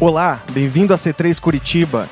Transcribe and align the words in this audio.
Olá, 0.00 0.40
bem-vindo 0.52 0.94
a 0.94 0.96
C3 0.96 1.40
Curitiba. 1.40 2.08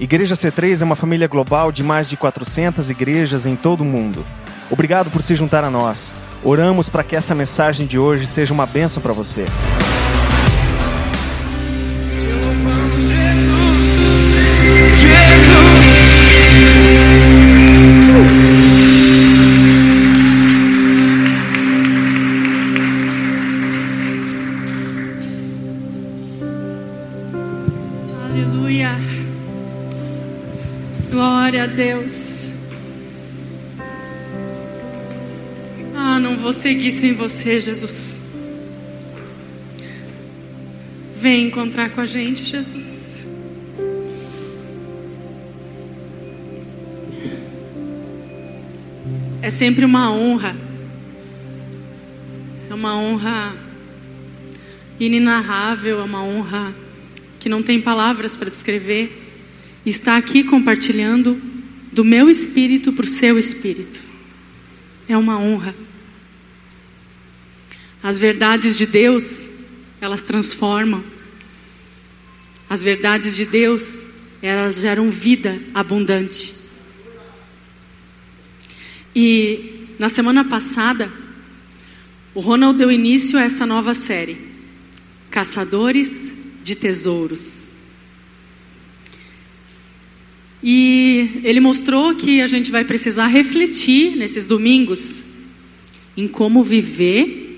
Igreja 0.00 0.34
C3 0.34 0.82
é 0.82 0.84
uma 0.84 0.96
família 0.96 1.28
global 1.28 1.70
de 1.70 1.80
mais 1.80 2.08
de 2.08 2.16
400 2.16 2.90
igrejas 2.90 3.46
em 3.46 3.54
todo 3.54 3.82
o 3.82 3.84
mundo. 3.84 4.26
Obrigado 4.68 5.12
por 5.12 5.22
se 5.22 5.36
juntar 5.36 5.62
a 5.62 5.70
nós. 5.70 6.12
Oramos 6.42 6.88
para 6.88 7.04
que 7.04 7.14
essa 7.14 7.32
mensagem 7.32 7.86
de 7.86 8.00
hoje 8.00 8.26
seja 8.26 8.52
uma 8.52 8.66
bênção 8.66 9.00
para 9.00 9.12
você. 9.12 9.44
Seguir 36.70 36.92
sem 36.92 37.12
você, 37.12 37.58
Jesus. 37.58 38.20
Vem 41.16 41.48
encontrar 41.48 41.90
com 41.90 42.00
a 42.00 42.06
gente, 42.06 42.44
Jesus. 42.44 43.24
É 49.42 49.50
sempre 49.50 49.84
uma 49.84 50.12
honra. 50.12 50.56
É 52.70 52.74
uma 52.74 52.96
honra 52.96 53.56
inenarrável, 55.00 55.98
é 55.98 56.04
uma 56.04 56.22
honra 56.22 56.72
que 57.40 57.48
não 57.48 57.64
tem 57.64 57.80
palavras 57.80 58.36
para 58.36 58.48
descrever, 58.48 59.10
está 59.84 60.16
aqui 60.16 60.44
compartilhando 60.44 61.40
do 61.90 62.04
meu 62.04 62.30
espírito 62.30 62.92
para 62.92 63.06
o 63.06 63.08
seu 63.08 63.36
espírito. 63.40 64.00
É 65.08 65.16
uma 65.16 65.36
honra. 65.36 65.74
As 68.02 68.18
verdades 68.18 68.76
de 68.76 68.86
Deus, 68.86 69.48
elas 70.00 70.22
transformam. 70.22 71.04
As 72.68 72.82
verdades 72.82 73.36
de 73.36 73.44
Deus, 73.44 74.06
elas 74.40 74.80
geram 74.80 75.10
vida 75.10 75.60
abundante. 75.74 76.54
E 79.14 79.88
na 79.98 80.08
semana 80.08 80.44
passada, 80.44 81.12
o 82.34 82.40
Ronald 82.40 82.78
deu 82.78 82.90
início 82.90 83.38
a 83.38 83.42
essa 83.42 83.66
nova 83.66 83.92
série, 83.92 84.48
Caçadores 85.30 86.34
de 86.62 86.74
tesouros. 86.74 87.68
E 90.62 91.40
ele 91.42 91.60
mostrou 91.60 92.14
que 92.14 92.40
a 92.40 92.46
gente 92.46 92.70
vai 92.70 92.84
precisar 92.84 93.26
refletir 93.28 94.16
nesses 94.16 94.46
domingos 94.46 95.24
em 96.16 96.28
como 96.28 96.62
viver 96.62 97.49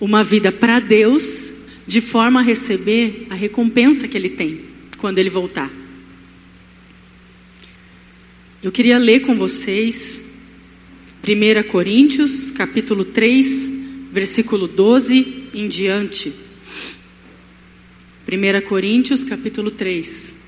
uma 0.00 0.24
vida 0.24 0.50
para 0.50 0.80
Deus 0.80 1.52
de 1.86 2.00
forma 2.00 2.40
a 2.40 2.42
receber 2.42 3.26
a 3.28 3.34
recompensa 3.34 4.08
que 4.08 4.16
ele 4.16 4.30
tem 4.30 4.62
quando 4.96 5.18
ele 5.18 5.30
voltar. 5.30 5.70
Eu 8.62 8.72
queria 8.72 8.98
ler 8.98 9.20
com 9.20 9.36
vocês 9.36 10.24
1 11.22 11.68
Coríntios, 11.68 12.50
capítulo 12.50 13.04
3, 13.04 13.70
versículo 14.10 14.66
12 14.66 15.48
em 15.54 15.68
diante. 15.68 16.32
1 18.26 18.66
Coríntios 18.68 19.24
capítulo 19.24 19.70
3. 19.70 20.38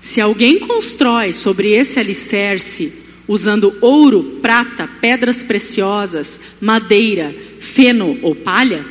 Se 0.00 0.20
alguém 0.20 0.58
constrói 0.60 1.32
sobre 1.32 1.72
esse 1.72 1.98
alicerce 1.98 2.92
usando 3.26 3.76
ouro, 3.80 4.38
prata, 4.40 4.86
pedras 4.86 5.42
preciosas, 5.42 6.40
madeira, 6.60 7.34
feno 7.60 8.18
ou 8.22 8.34
palha, 8.34 8.84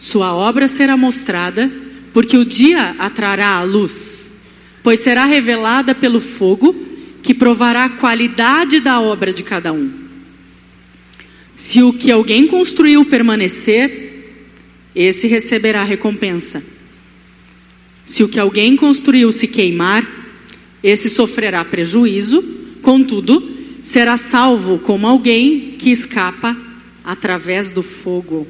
sua 0.00 0.34
obra 0.34 0.66
será 0.66 0.96
mostrada, 0.96 1.70
porque 2.14 2.38
o 2.38 2.44
dia 2.44 2.96
atrará 2.98 3.50
a 3.50 3.62
luz, 3.62 4.34
pois 4.82 5.00
será 5.00 5.26
revelada 5.26 5.94
pelo 5.94 6.20
fogo, 6.20 6.74
que 7.22 7.34
provará 7.34 7.84
a 7.84 7.90
qualidade 7.90 8.80
da 8.80 8.98
obra 8.98 9.30
de 9.30 9.42
cada 9.42 9.74
um. 9.74 9.92
Se 11.54 11.82
o 11.82 11.92
que 11.92 12.10
alguém 12.10 12.46
construiu 12.46 13.04
permanecer, 13.04 14.40
esse 14.94 15.28
receberá 15.28 15.84
recompensa. 15.84 16.64
Se 18.06 18.24
o 18.24 18.28
que 18.28 18.40
alguém 18.40 18.76
construiu 18.76 19.30
se 19.30 19.46
queimar, 19.46 20.08
esse 20.82 21.10
sofrerá 21.10 21.62
prejuízo, 21.62 22.42
contudo, 22.80 23.46
será 23.82 24.16
salvo 24.16 24.78
como 24.78 25.06
alguém 25.06 25.72
que 25.78 25.90
escapa 25.90 26.69
através 27.04 27.70
do 27.70 27.82
fogo. 27.82 28.46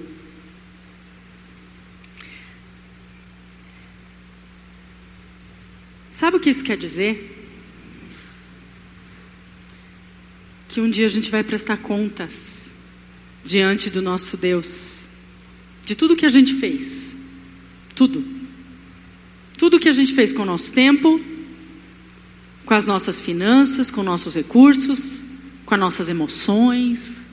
Sabe 6.10 6.36
o 6.36 6.40
que 6.40 6.50
isso 6.50 6.64
quer 6.64 6.76
dizer? 6.76 7.48
Que 10.68 10.80
um 10.80 10.90
dia 10.90 11.06
a 11.06 11.08
gente 11.08 11.30
vai 11.30 11.42
prestar 11.42 11.78
contas 11.78 12.70
diante 13.44 13.88
do 13.88 14.02
nosso 14.02 14.36
Deus 14.36 15.08
de 15.84 15.94
tudo 15.94 16.14
que 16.14 16.26
a 16.26 16.28
gente 16.28 16.54
fez. 16.54 17.16
Tudo. 17.94 18.24
Tudo 19.58 19.80
que 19.80 19.88
a 19.88 19.92
gente 19.92 20.14
fez 20.14 20.32
com 20.32 20.42
o 20.42 20.46
nosso 20.46 20.72
tempo, 20.72 21.20
com 22.64 22.74
as 22.74 22.86
nossas 22.86 23.20
finanças, 23.20 23.90
com 23.90 24.02
nossos 24.02 24.34
recursos, 24.34 25.22
com 25.66 25.74
as 25.74 25.80
nossas 25.80 26.08
emoções, 26.08 27.26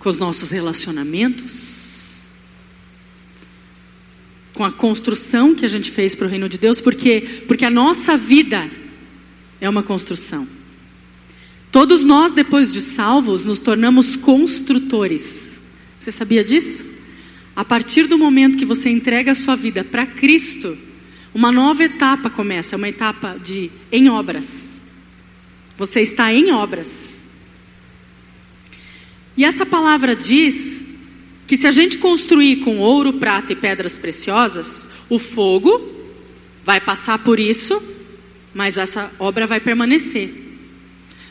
com 0.00 0.08
os 0.08 0.18
nossos 0.18 0.50
relacionamentos, 0.50 2.30
com 4.52 4.64
a 4.64 4.72
construção 4.72 5.54
que 5.54 5.64
a 5.64 5.68
gente 5.68 5.90
fez 5.90 6.14
para 6.16 6.26
o 6.26 6.30
reino 6.30 6.48
de 6.48 6.58
Deus, 6.58 6.80
porque 6.80 7.44
porque 7.46 7.64
a 7.64 7.70
nossa 7.70 8.16
vida 8.16 8.68
é 9.60 9.68
uma 9.68 9.82
construção. 9.82 10.48
Todos 11.70 12.04
nós, 12.04 12.32
depois 12.32 12.72
de 12.72 12.80
salvos, 12.80 13.44
nos 13.44 13.60
tornamos 13.60 14.16
construtores. 14.16 15.62
Você 16.00 16.10
sabia 16.10 16.42
disso? 16.42 16.84
A 17.54 17.64
partir 17.64 18.06
do 18.06 18.18
momento 18.18 18.58
que 18.58 18.64
você 18.64 18.88
entrega 18.88 19.32
a 19.32 19.36
sua 19.36 19.54
vida 19.54 19.84
para 19.84 20.06
Cristo, 20.06 20.76
uma 21.32 21.52
nova 21.52 21.84
etapa 21.84 22.30
começa, 22.30 22.74
uma 22.74 22.88
etapa 22.88 23.36
de 23.38 23.70
em 23.92 24.08
obras. 24.08 24.80
Você 25.76 26.00
está 26.00 26.32
em 26.32 26.50
obras. 26.50 27.19
E 29.40 29.44
essa 29.46 29.64
palavra 29.64 30.14
diz 30.14 30.84
que 31.46 31.56
se 31.56 31.66
a 31.66 31.72
gente 31.72 31.96
construir 31.96 32.56
com 32.56 32.76
ouro, 32.76 33.14
prata 33.14 33.54
e 33.54 33.56
pedras 33.56 33.98
preciosas, 33.98 34.86
o 35.08 35.18
fogo 35.18 35.80
vai 36.62 36.78
passar 36.78 37.16
por 37.20 37.40
isso, 37.40 37.82
mas 38.52 38.76
essa 38.76 39.10
obra 39.18 39.46
vai 39.46 39.58
permanecer. 39.58 40.30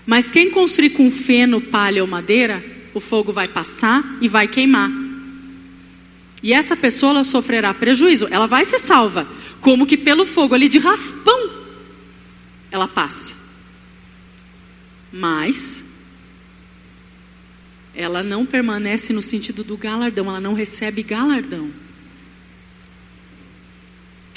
Mas 0.07 0.31
quem 0.31 0.49
construir 0.49 0.89
com 0.89 1.11
feno, 1.11 1.61
palha 1.61 2.01
ou 2.01 2.07
madeira, 2.09 2.65
o 2.95 2.99
fogo 2.99 3.31
vai 3.31 3.47
passar 3.47 4.17
e 4.19 4.27
vai 4.27 4.47
queimar. 4.47 4.89
E 6.41 6.51
essa 6.51 6.75
pessoa 6.75 7.11
ela 7.11 7.23
sofrerá 7.23 7.71
prejuízo. 7.75 8.27
Ela 8.31 8.47
vai 8.47 8.65
ser 8.65 8.79
salva, 8.79 9.27
como 9.61 9.85
que 9.85 9.95
pelo 9.95 10.25
fogo 10.25 10.55
ali 10.55 10.67
de 10.67 10.79
raspão 10.79 11.51
ela 12.71 12.87
passe. 12.87 13.35
Mas 15.13 15.85
ela 17.99 18.23
não 18.23 18.45
permanece 18.45 19.11
no 19.11 19.21
sentido 19.21 19.61
do 19.61 19.75
galardão, 19.75 20.29
ela 20.29 20.39
não 20.39 20.53
recebe 20.53 21.03
galardão. 21.03 21.69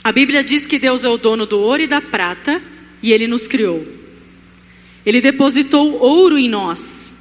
A 0.03 0.11
Bíblia 0.11 0.43
diz 0.43 0.67
que 0.67 0.81
Deus 0.81 1.05
é 1.05 1.09
o 1.09 1.17
dono 1.17 1.47
do 1.47 1.61
ouro 1.61 1.81
e 1.81 1.87
da 1.87 2.01
prata 2.01 2.61
e 3.01 3.13
ele 3.13 3.29
nos 3.29 3.47
criou. 3.47 3.87
Ele 5.07 5.21
depositou 5.21 5.97
ouro 6.01 6.37
em 6.37 6.49
nós 6.49 7.15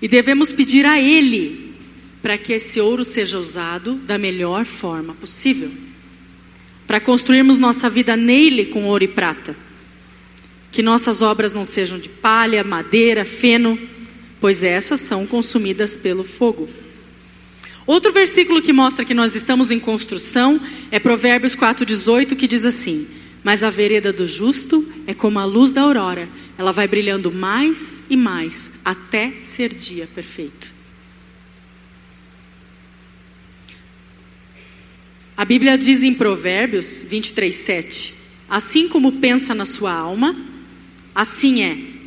e 0.00 0.06
devemos 0.06 0.52
pedir 0.52 0.86
a 0.86 1.00
Ele 1.00 1.74
para 2.22 2.38
que 2.38 2.52
esse 2.52 2.80
ouro 2.80 3.04
seja 3.04 3.38
usado 3.38 3.94
da 3.94 4.16
melhor 4.16 4.64
forma 4.64 5.14
possível. 5.14 5.70
Para 6.86 7.00
construirmos 7.00 7.58
nossa 7.58 7.90
vida 7.90 8.16
nele 8.16 8.66
com 8.66 8.84
ouro 8.84 9.02
e 9.02 9.08
prata. 9.08 9.56
Que 10.70 10.82
nossas 10.82 11.20
obras 11.20 11.52
não 11.52 11.64
sejam 11.64 11.98
de 11.98 12.08
palha, 12.08 12.62
madeira, 12.62 13.24
feno, 13.24 13.78
pois 14.40 14.64
essas 14.64 15.00
são 15.00 15.26
consumidas 15.26 15.96
pelo 15.96 16.24
fogo. 16.24 16.68
Outro 17.86 18.12
versículo 18.12 18.62
que 18.62 18.72
mostra 18.72 19.04
que 19.04 19.14
nós 19.14 19.34
estamos 19.34 19.70
em 19.70 19.78
construção 19.78 20.60
é 20.90 20.98
Provérbios 20.98 21.56
4,18, 21.56 22.36
que 22.36 22.48
diz 22.48 22.64
assim: 22.64 23.06
Mas 23.42 23.62
a 23.62 23.70
vereda 23.70 24.12
do 24.12 24.26
justo 24.26 24.86
é 25.06 25.14
como 25.14 25.38
a 25.38 25.44
luz 25.44 25.72
da 25.72 25.82
aurora, 25.82 26.28
ela 26.56 26.72
vai 26.72 26.86
brilhando 26.86 27.32
mais 27.32 28.02
e 28.08 28.16
mais 28.16 28.72
até 28.84 29.34
ser 29.42 29.74
dia 29.74 30.08
perfeito. 30.14 30.72
A 35.36 35.44
Bíblia 35.44 35.78
diz 35.78 36.02
em 36.02 36.12
Provérbios 36.12 37.04
23, 37.08 37.54
7: 37.54 38.14
Assim 38.48 38.88
como 38.88 39.12
pensa 39.12 39.54
na 39.54 39.64
sua 39.64 39.92
alma, 39.92 40.36
assim 41.14 41.62
é. 41.62 41.99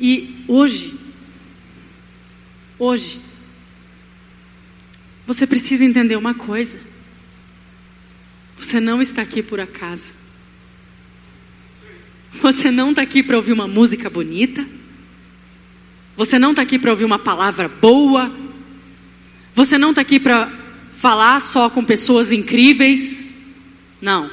E 0.00 0.44
hoje, 0.46 0.98
hoje, 2.78 3.20
você 5.26 5.46
precisa 5.46 5.84
entender 5.84 6.16
uma 6.16 6.34
coisa. 6.34 6.78
Você 8.56 8.80
não 8.80 9.02
está 9.02 9.22
aqui 9.22 9.42
por 9.42 9.60
acaso. 9.60 10.14
Você 12.34 12.70
não 12.70 12.90
está 12.90 13.02
aqui 13.02 13.22
para 13.22 13.36
ouvir 13.36 13.52
uma 13.52 13.66
música 13.66 14.08
bonita. 14.08 14.66
Você 16.16 16.38
não 16.38 16.50
está 16.50 16.62
aqui 16.62 16.78
para 16.78 16.90
ouvir 16.90 17.04
uma 17.04 17.18
palavra 17.18 17.68
boa. 17.68 18.32
Você 19.54 19.76
não 19.76 19.90
está 19.90 20.02
aqui 20.02 20.20
para 20.20 20.52
falar 20.92 21.40
só 21.40 21.68
com 21.68 21.84
pessoas 21.84 22.32
incríveis. 22.32 23.34
Não. 24.00 24.30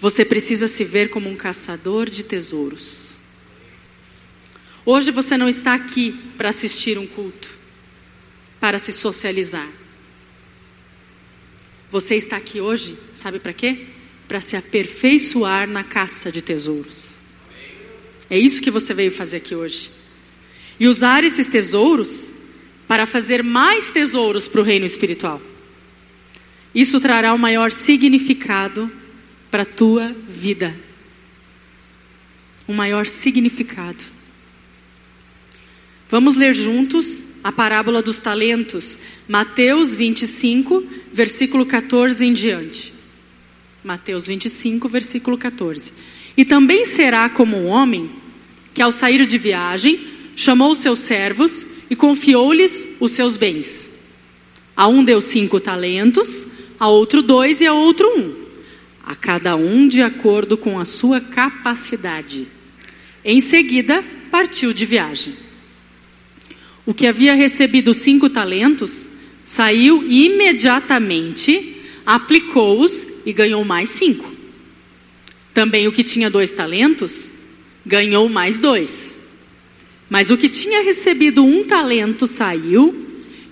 Você 0.00 0.24
precisa 0.24 0.68
se 0.68 0.84
ver 0.84 1.08
como 1.10 1.28
um 1.28 1.36
caçador 1.36 2.08
de 2.08 2.22
tesouros. 2.22 2.97
Hoje 4.90 5.10
você 5.10 5.36
não 5.36 5.50
está 5.50 5.74
aqui 5.74 6.12
para 6.38 6.48
assistir 6.48 6.96
um 6.96 7.06
culto 7.06 7.50
para 8.58 8.78
se 8.78 8.90
socializar. 8.90 9.68
Você 11.90 12.14
está 12.14 12.38
aqui 12.38 12.58
hoje, 12.58 12.96
sabe 13.12 13.38
para 13.38 13.52
quê? 13.52 13.84
Para 14.26 14.40
se 14.40 14.56
aperfeiçoar 14.56 15.68
na 15.68 15.84
caça 15.84 16.32
de 16.32 16.40
tesouros. 16.40 17.18
É 18.30 18.38
isso 18.38 18.62
que 18.62 18.70
você 18.70 18.94
veio 18.94 19.10
fazer 19.10 19.36
aqui 19.36 19.54
hoje. 19.54 19.90
E 20.80 20.88
usar 20.88 21.22
esses 21.22 21.48
tesouros 21.48 22.32
para 22.86 23.04
fazer 23.04 23.42
mais 23.42 23.90
tesouros 23.90 24.48
para 24.48 24.62
o 24.62 24.64
reino 24.64 24.86
espiritual. 24.86 25.38
Isso 26.74 26.98
trará 26.98 27.34
um 27.34 27.38
maior 27.38 27.72
significado 27.72 28.90
para 29.50 29.64
a 29.64 29.66
tua 29.66 30.16
vida. 30.26 30.74
Um 32.66 32.72
maior 32.72 33.06
significado. 33.06 34.16
Vamos 36.10 36.36
ler 36.36 36.54
juntos 36.54 37.24
a 37.44 37.52
parábola 37.52 38.00
dos 38.00 38.18
talentos, 38.18 38.96
Mateus 39.28 39.94
25, 39.94 40.82
versículo 41.12 41.66
14 41.66 42.24
em 42.24 42.32
diante. 42.32 42.94
Mateus 43.84 44.26
25, 44.26 44.88
versículo 44.88 45.36
14. 45.36 45.92
E 46.36 46.44
também 46.44 46.84
será 46.84 47.28
como 47.28 47.56
um 47.56 47.66
homem 47.66 48.10
que, 48.72 48.80
ao 48.80 48.90
sair 48.90 49.26
de 49.26 49.36
viagem, 49.36 50.00
chamou 50.34 50.74
seus 50.74 51.00
servos 51.00 51.66
e 51.90 51.96
confiou-lhes 51.96 52.88
os 52.98 53.12
seus 53.12 53.36
bens. 53.36 53.90
A 54.74 54.86
um 54.86 55.04
deu 55.04 55.20
cinco 55.20 55.60
talentos, 55.60 56.46
a 56.78 56.88
outro 56.88 57.22
dois 57.22 57.60
e 57.60 57.66
a 57.66 57.72
outro 57.72 58.08
um, 58.18 58.34
a 59.04 59.14
cada 59.14 59.56
um 59.56 59.86
de 59.86 60.00
acordo 60.00 60.56
com 60.56 60.78
a 60.78 60.84
sua 60.84 61.20
capacidade. 61.20 62.46
Em 63.24 63.40
seguida, 63.40 64.02
partiu 64.30 64.72
de 64.72 64.86
viagem. 64.86 65.47
O 66.88 66.94
que 66.94 67.06
havia 67.06 67.34
recebido 67.34 67.92
cinco 67.92 68.30
talentos 68.30 69.10
saiu 69.44 70.02
imediatamente, 70.10 71.76
aplicou-os 72.06 73.06
e 73.26 73.32
ganhou 73.34 73.62
mais 73.62 73.90
cinco. 73.90 74.32
Também 75.52 75.86
o 75.86 75.92
que 75.92 76.02
tinha 76.02 76.30
dois 76.30 76.50
talentos 76.50 77.30
ganhou 77.84 78.26
mais 78.30 78.58
dois. 78.58 79.18
Mas 80.08 80.30
o 80.30 80.38
que 80.38 80.48
tinha 80.48 80.82
recebido 80.82 81.44
um 81.44 81.62
talento 81.62 82.26
saiu, 82.26 83.06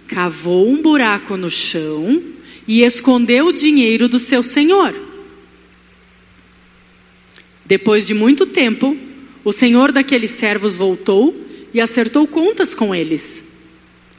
cavou 0.09 0.71
um 0.71 0.81
buraco 0.81 1.37
no 1.37 1.51
chão 1.51 2.23
e 2.67 2.81
escondeu 2.81 3.49
o 3.49 3.53
dinheiro 3.53 4.09
do 4.09 4.19
seu 4.19 4.43
senhor. 4.43 4.95
Depois 7.67 8.07
de 8.07 8.15
muito 8.15 8.47
tempo, 8.47 8.97
o 9.45 9.53
senhor 9.53 9.93
daqueles 9.93 10.31
servos 10.31 10.75
voltou 10.75 11.46
e 11.77 11.81
acertou 11.83 12.27
contas 12.27 12.75
com 12.75 12.95
eles. 12.95 13.47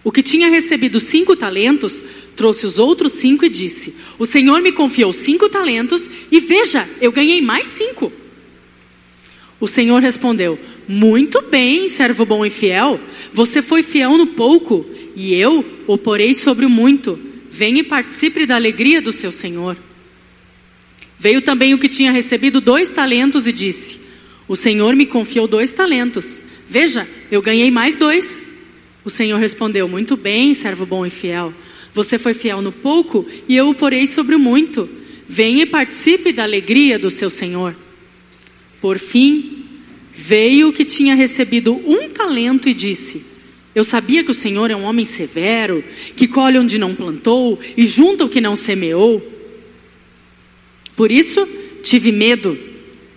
O 0.04 0.12
que 0.12 0.21
tinha 0.21 0.48
recebido 0.48 1.00
cinco 1.00 1.36
talentos 1.36 2.04
trouxe 2.36 2.68
os 2.68 2.77
outros 2.77 3.13
cinco 3.13 3.45
e 3.45 3.50
disse: 3.50 3.95
O 4.19 4.27
Senhor 4.27 4.62
me 4.62 4.71
confiou 4.71 5.12
cinco 5.12 5.50
talentos 5.50 6.07
e 6.31 6.39
veja, 6.39 6.88
eu 7.01 7.12
ganhei 7.12 7.42
mais 7.42 7.65
cinco. 7.65 8.13
O 9.59 9.65
Senhor 9.65 10.00
respondeu: 10.04 10.59
Muito 10.88 11.42
bem, 11.42 11.88
servo 11.88 12.27
bom 12.27 12.45
e 12.45 12.51
fiel. 12.51 13.00
Você 13.33 13.59
foi 13.59 13.81
fiel 13.81 14.19
no 14.19 14.27
pouco 14.27 14.86
e 15.15 15.33
eu 15.33 15.65
o 15.88 15.98
porei 15.98 16.36
sobre 16.36 16.63
o 16.63 16.69
muito. 16.69 17.19
Venha 17.50 17.80
e 17.80 17.83
participe 17.83 18.45
da 18.45 18.54
alegria 18.54 19.01
do 19.01 19.12
seu 19.12 19.31
Senhor. 19.31 19.75
Veio 21.18 21.42
também 21.42 21.74
o 21.74 21.80
que 21.80 21.89
tinha 21.89 22.12
recebido 22.12 22.62
dois 22.62 22.92
talentos 22.92 23.48
e 23.48 23.51
disse: 23.51 24.00
O 24.48 24.56
Senhor 24.56 24.95
me 24.95 25.07
confiou 25.07 25.48
dois 25.48 25.74
talentos. 25.74 26.45
Veja, 26.69 27.07
eu 27.31 27.41
ganhei 27.41 27.71
mais 27.71 27.97
dois. 27.97 28.47
O 29.05 29.09
Senhor 29.09 29.39
respondeu: 29.39 29.87
Muito 29.87 30.17
bem, 30.17 30.53
servo 30.53 30.85
bom 30.85 31.05
e 31.05 31.09
fiel. 31.09 31.53
Você 31.93 32.17
foi 32.17 32.33
fiel 32.33 32.61
no 32.61 32.71
pouco 32.71 33.25
e 33.47 33.55
eu 33.55 33.69
o 33.69 33.75
porei 33.75 34.05
sobre 34.05 34.35
o 34.35 34.39
muito. 34.39 34.89
Venha 35.27 35.63
e 35.63 35.65
participe 35.65 36.31
da 36.31 36.43
alegria 36.43 36.99
do 36.99 37.09
seu 37.09 37.29
Senhor. 37.29 37.75
Por 38.81 38.99
fim, 38.99 39.65
veio 40.15 40.69
o 40.69 40.73
que 40.73 40.85
tinha 40.85 41.15
recebido 41.15 41.73
um 41.73 42.09
talento 42.09 42.67
e 42.67 42.73
disse: 42.73 43.25
Eu 43.73 43.83
sabia 43.83 44.23
que 44.23 44.31
o 44.31 44.35
Senhor 44.35 44.69
é 44.69 44.75
um 44.75 44.83
homem 44.83 45.05
severo, 45.05 45.83
que 46.15 46.27
colhe 46.27 46.59
onde 46.59 46.77
não 46.77 46.93
plantou 46.93 47.59
e 47.75 47.85
junta 47.85 48.25
o 48.25 48.29
que 48.29 48.41
não 48.41 48.55
semeou. 48.55 49.25
Por 50.95 51.11
isso, 51.11 51.47
tive 51.81 52.11
medo, 52.11 52.57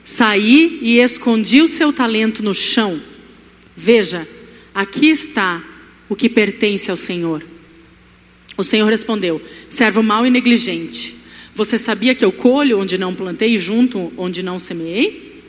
saí 0.04 0.78
e 0.82 0.98
escondi 0.98 1.62
o 1.62 1.68
seu 1.68 1.92
talento 1.92 2.42
no 2.42 2.54
chão. 2.54 3.09
Veja, 3.82 4.28
aqui 4.74 5.08
está 5.08 5.64
o 6.06 6.14
que 6.14 6.28
pertence 6.28 6.90
ao 6.90 6.98
Senhor. 6.98 7.42
O 8.54 8.62
Senhor 8.62 8.90
respondeu: 8.90 9.40
servo 9.70 10.02
mau 10.02 10.26
e 10.26 10.30
negligente. 10.30 11.16
Você 11.54 11.78
sabia 11.78 12.14
que 12.14 12.22
eu 12.22 12.30
colho 12.30 12.78
onde 12.78 12.98
não 12.98 13.14
plantei 13.14 13.54
e 13.54 13.58
junto 13.58 14.12
onde 14.18 14.42
não 14.42 14.58
semeei? 14.58 15.42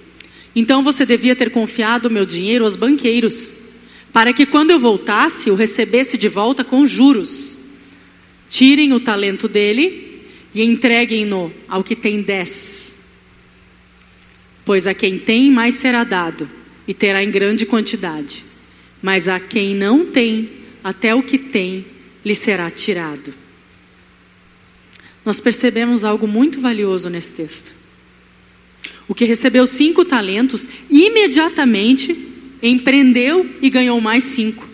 Então 0.56 0.82
você 0.82 1.06
devia 1.06 1.36
ter 1.36 1.52
confiado 1.52 2.06
o 2.06 2.10
meu 2.10 2.26
dinheiro 2.26 2.64
aos 2.64 2.78
banqueiros, 2.78 3.54
para 4.14 4.32
que 4.32 4.46
quando 4.46 4.72
eu 4.72 4.80
voltasse 4.80 5.52
o 5.52 5.56
recebesse 5.56 6.18
de 6.18 6.30
volta 6.30 6.64
com 6.64 6.86
juros. 6.86 7.58
Tirem 8.50 8.94
o 8.94 9.00
talento 9.02 9.50
dele 9.50 10.22
e 10.56 10.64
entreguem-no 10.64 11.52
ao 11.68 11.84
que 11.84 11.98
tem 11.98 12.22
dez. 12.22 12.98
Pois 14.64 14.88
a 14.88 14.94
quem 14.94 15.20
tem 15.20 15.52
mais 15.52 15.76
será 15.76 16.06
dado 16.06 16.61
e 16.88 16.94
terá 16.94 17.24
em 17.24 17.32
grande 17.32 17.66
quantidade. 17.66 18.44
Mas 19.02 19.28
a 19.28 19.40
quem 19.40 19.76
não 19.76 20.06
tem, 20.06 20.50
até 20.84 21.14
o 21.14 21.24
que 21.24 21.38
tem 21.38 21.86
lhe 22.24 22.36
será 22.36 22.70
tirado. 22.70 23.34
Nós 25.26 25.40
percebemos 25.40 26.04
algo 26.04 26.28
muito 26.28 26.60
valioso 26.60 27.10
nesse 27.10 27.34
texto. 27.34 27.76
O 29.08 29.14
que 29.14 29.26
recebeu 29.26 29.68
cinco 29.68 30.06
talentos, 30.06 30.66
imediatamente 30.90 32.30
empreendeu 32.62 33.50
e 33.62 33.70
ganhou 33.70 34.00
mais 34.00 34.24
cinco. 34.24 34.68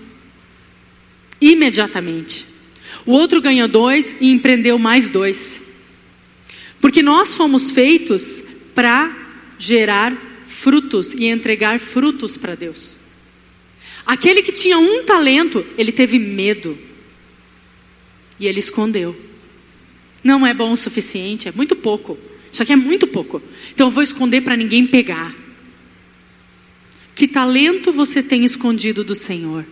Imediatamente. 1.39 2.45
O 3.05 3.13
outro 3.13 3.41
ganhou 3.41 3.67
dois 3.67 4.17
e 4.19 4.29
empreendeu 4.29 4.77
mais 4.77 5.09
dois. 5.09 5.61
Porque 6.79 7.01
nós 7.01 7.35
fomos 7.35 7.71
feitos 7.71 8.43
para 8.75 9.15
gerar 9.57 10.15
frutos 10.57 11.13
e 11.13 11.25
entregar 11.25 11.79
frutos 11.79 12.35
para 12.35 12.55
Deus. 12.55 12.99
Aquele 14.03 14.41
que 14.41 14.51
tinha 14.51 14.79
um 14.79 15.03
talento, 15.03 15.63
ele 15.77 15.91
teve 15.91 16.17
medo. 16.17 16.77
E 18.39 18.47
ele 18.47 18.59
escondeu. 18.59 19.15
Não 20.23 20.45
é 20.45 20.53
bom 20.53 20.71
o 20.71 20.77
suficiente, 20.77 21.47
é 21.47 21.51
muito 21.51 21.75
pouco. 21.75 22.17
Isso 22.51 22.63
aqui 22.63 22.73
é 22.73 22.75
muito 22.75 23.05
pouco. 23.05 23.41
Então 23.71 23.87
eu 23.87 23.91
vou 23.91 24.01
esconder 24.01 24.41
para 24.41 24.57
ninguém 24.57 24.85
pegar. 24.85 25.33
Que 27.13 27.27
talento 27.27 27.91
você 27.91 28.23
tem 28.23 28.43
escondido 28.43 29.03
do 29.03 29.13
Senhor? 29.13 29.65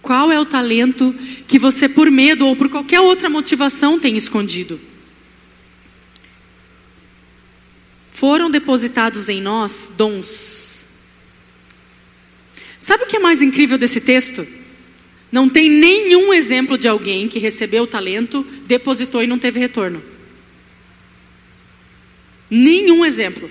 Qual 0.00 0.32
é 0.32 0.40
o 0.40 0.46
talento 0.46 1.14
que 1.46 1.58
você, 1.58 1.88
por 1.88 2.10
medo 2.10 2.46
ou 2.46 2.56
por 2.56 2.68
qualquer 2.68 3.00
outra 3.00 3.28
motivação, 3.28 4.00
tem 4.00 4.16
escondido? 4.16 4.80
Foram 8.22 8.48
depositados 8.48 9.28
em 9.28 9.42
nós 9.42 9.92
dons. 9.98 10.86
Sabe 12.78 13.02
o 13.02 13.06
que 13.08 13.16
é 13.16 13.18
mais 13.18 13.42
incrível 13.42 13.76
desse 13.76 14.00
texto? 14.00 14.46
Não 15.32 15.48
tem 15.48 15.68
nenhum 15.68 16.32
exemplo 16.32 16.78
de 16.78 16.86
alguém 16.86 17.26
que 17.26 17.40
recebeu 17.40 17.82
o 17.82 17.86
talento, 17.88 18.46
depositou 18.64 19.24
e 19.24 19.26
não 19.26 19.40
teve 19.40 19.58
retorno. 19.58 20.00
Nenhum 22.48 23.04
exemplo. 23.04 23.50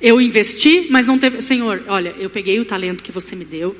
Eu 0.00 0.18
investi, 0.18 0.86
mas 0.88 1.06
não 1.06 1.18
teve. 1.18 1.42
Senhor, 1.42 1.84
olha, 1.88 2.14
eu 2.18 2.30
peguei 2.30 2.58
o 2.58 2.64
talento 2.64 3.04
que 3.04 3.12
você 3.12 3.36
me 3.36 3.44
deu, 3.44 3.76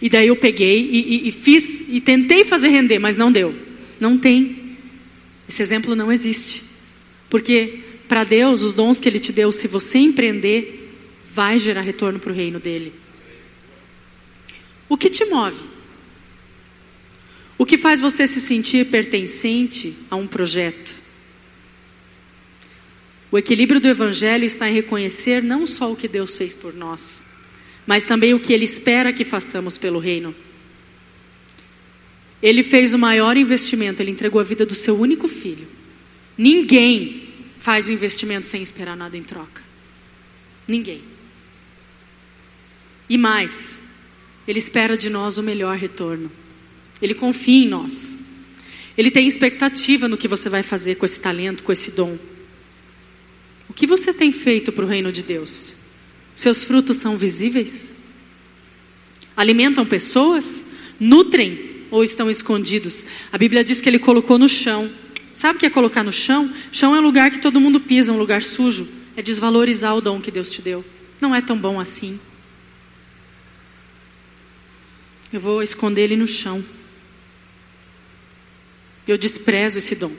e 0.00 0.08
daí 0.08 0.28
eu 0.28 0.36
peguei 0.36 0.88
e, 0.88 0.98
e, 1.00 1.28
e 1.28 1.32
fiz, 1.32 1.82
e 1.88 2.00
tentei 2.00 2.44
fazer 2.44 2.68
render, 2.68 3.00
mas 3.00 3.16
não 3.16 3.32
deu. 3.32 3.56
Não 3.98 4.16
tem. 4.16 4.76
Esse 5.48 5.62
exemplo 5.62 5.96
não 5.96 6.12
existe. 6.12 6.62
Porque 7.28 7.89
para 8.10 8.24
Deus, 8.24 8.62
os 8.62 8.72
dons 8.74 8.98
que 8.98 9.08
Ele 9.08 9.20
te 9.20 9.30
deu, 9.30 9.52
se 9.52 9.68
você 9.68 9.98
empreender, 9.98 10.92
vai 11.32 11.60
gerar 11.60 11.82
retorno 11.82 12.18
para 12.18 12.32
o 12.32 12.34
reino 12.34 12.58
dele. 12.58 12.92
O 14.88 14.96
que 14.96 15.08
te 15.08 15.24
move? 15.26 15.64
O 17.56 17.64
que 17.64 17.78
faz 17.78 18.00
você 18.00 18.26
se 18.26 18.40
sentir 18.40 18.86
pertencente 18.86 19.94
a 20.10 20.16
um 20.16 20.26
projeto? 20.26 20.92
O 23.30 23.38
equilíbrio 23.38 23.80
do 23.80 23.86
Evangelho 23.86 24.44
está 24.44 24.68
em 24.68 24.74
reconhecer 24.74 25.40
não 25.40 25.64
só 25.64 25.92
o 25.92 25.94
que 25.94 26.08
Deus 26.08 26.34
fez 26.34 26.52
por 26.52 26.74
nós, 26.74 27.24
mas 27.86 28.02
também 28.02 28.34
o 28.34 28.40
que 28.40 28.52
Ele 28.52 28.64
espera 28.64 29.12
que 29.12 29.24
façamos 29.24 29.78
pelo 29.78 30.00
reino. 30.00 30.34
Ele 32.42 32.64
fez 32.64 32.92
o 32.92 32.98
maior 32.98 33.36
investimento, 33.36 34.02
ele 34.02 34.10
entregou 34.10 34.40
a 34.40 34.44
vida 34.44 34.66
do 34.66 34.74
seu 34.74 34.98
único 34.98 35.28
filho. 35.28 35.68
Ninguém 36.36 37.19
faz 37.60 37.86
o 37.86 37.92
investimento 37.92 38.48
sem 38.48 38.62
esperar 38.62 38.96
nada 38.96 39.16
em 39.16 39.22
troca. 39.22 39.62
Ninguém. 40.66 41.02
E 43.08 43.18
mais, 43.18 43.80
ele 44.48 44.58
espera 44.58 44.96
de 44.96 45.10
nós 45.10 45.36
o 45.36 45.42
melhor 45.42 45.76
retorno. 45.76 46.32
Ele 47.00 47.14
confia 47.14 47.64
em 47.64 47.68
nós. 47.68 48.18
Ele 48.96 49.10
tem 49.10 49.28
expectativa 49.28 50.08
no 50.08 50.16
que 50.16 50.26
você 50.26 50.48
vai 50.48 50.62
fazer 50.62 50.96
com 50.96 51.04
esse 51.04 51.20
talento, 51.20 51.62
com 51.62 51.70
esse 51.70 51.90
dom. 51.90 52.18
O 53.68 53.74
que 53.74 53.86
você 53.86 54.12
tem 54.12 54.32
feito 54.32 54.72
para 54.72 54.84
o 54.84 54.88
reino 54.88 55.12
de 55.12 55.22
Deus? 55.22 55.76
Seus 56.34 56.64
frutos 56.64 56.96
são 56.96 57.18
visíveis? 57.18 57.92
Alimentam 59.36 59.84
pessoas? 59.84 60.64
Nutrem 60.98 61.86
ou 61.90 62.02
estão 62.02 62.30
escondidos? 62.30 63.04
A 63.30 63.38
Bíblia 63.38 63.62
diz 63.62 63.80
que 63.80 63.88
ele 63.88 63.98
colocou 63.98 64.38
no 64.38 64.48
chão. 64.48 64.90
Sabe 65.34 65.56
o 65.56 65.58
que 65.60 65.66
é 65.66 65.70
colocar 65.70 66.02
no 66.02 66.12
chão? 66.12 66.52
Chão 66.72 66.94
é 66.94 66.98
um 66.98 67.02
lugar 67.02 67.30
que 67.30 67.38
todo 67.38 67.60
mundo 67.60 67.80
pisa, 67.80 68.12
um 68.12 68.18
lugar 68.18 68.42
sujo. 68.42 68.88
É 69.16 69.22
desvalorizar 69.22 69.96
o 69.96 70.00
dom 70.00 70.20
que 70.20 70.30
Deus 70.30 70.50
te 70.50 70.62
deu. 70.62 70.84
Não 71.20 71.34
é 71.34 71.40
tão 71.40 71.56
bom 71.56 71.78
assim. 71.78 72.18
Eu 75.32 75.40
vou 75.40 75.62
esconder 75.62 76.02
ele 76.02 76.16
no 76.16 76.26
chão. 76.26 76.64
Eu 79.06 79.16
desprezo 79.16 79.78
esse 79.78 79.94
dom. 79.94 80.12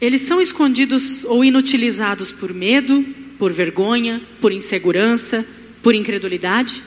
Eles 0.00 0.22
são 0.22 0.40
escondidos 0.40 1.24
ou 1.24 1.44
inutilizados 1.44 2.30
por 2.30 2.54
medo, 2.54 3.04
por 3.38 3.52
vergonha, 3.52 4.22
por 4.40 4.52
insegurança, 4.52 5.44
por 5.82 5.94
incredulidade. 5.94 6.84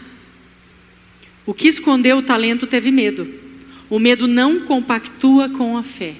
O 1.45 1.53
que 1.53 1.67
escondeu 1.67 2.17
o 2.17 2.24
talento 2.24 2.67
teve 2.67 2.91
medo. 2.91 3.27
O 3.89 4.00
medo 4.00 4.27
não 4.27 4.62
compactua 4.62 5.50
com 5.50 5.77
a 5.77 5.83
fé. 5.83 6.15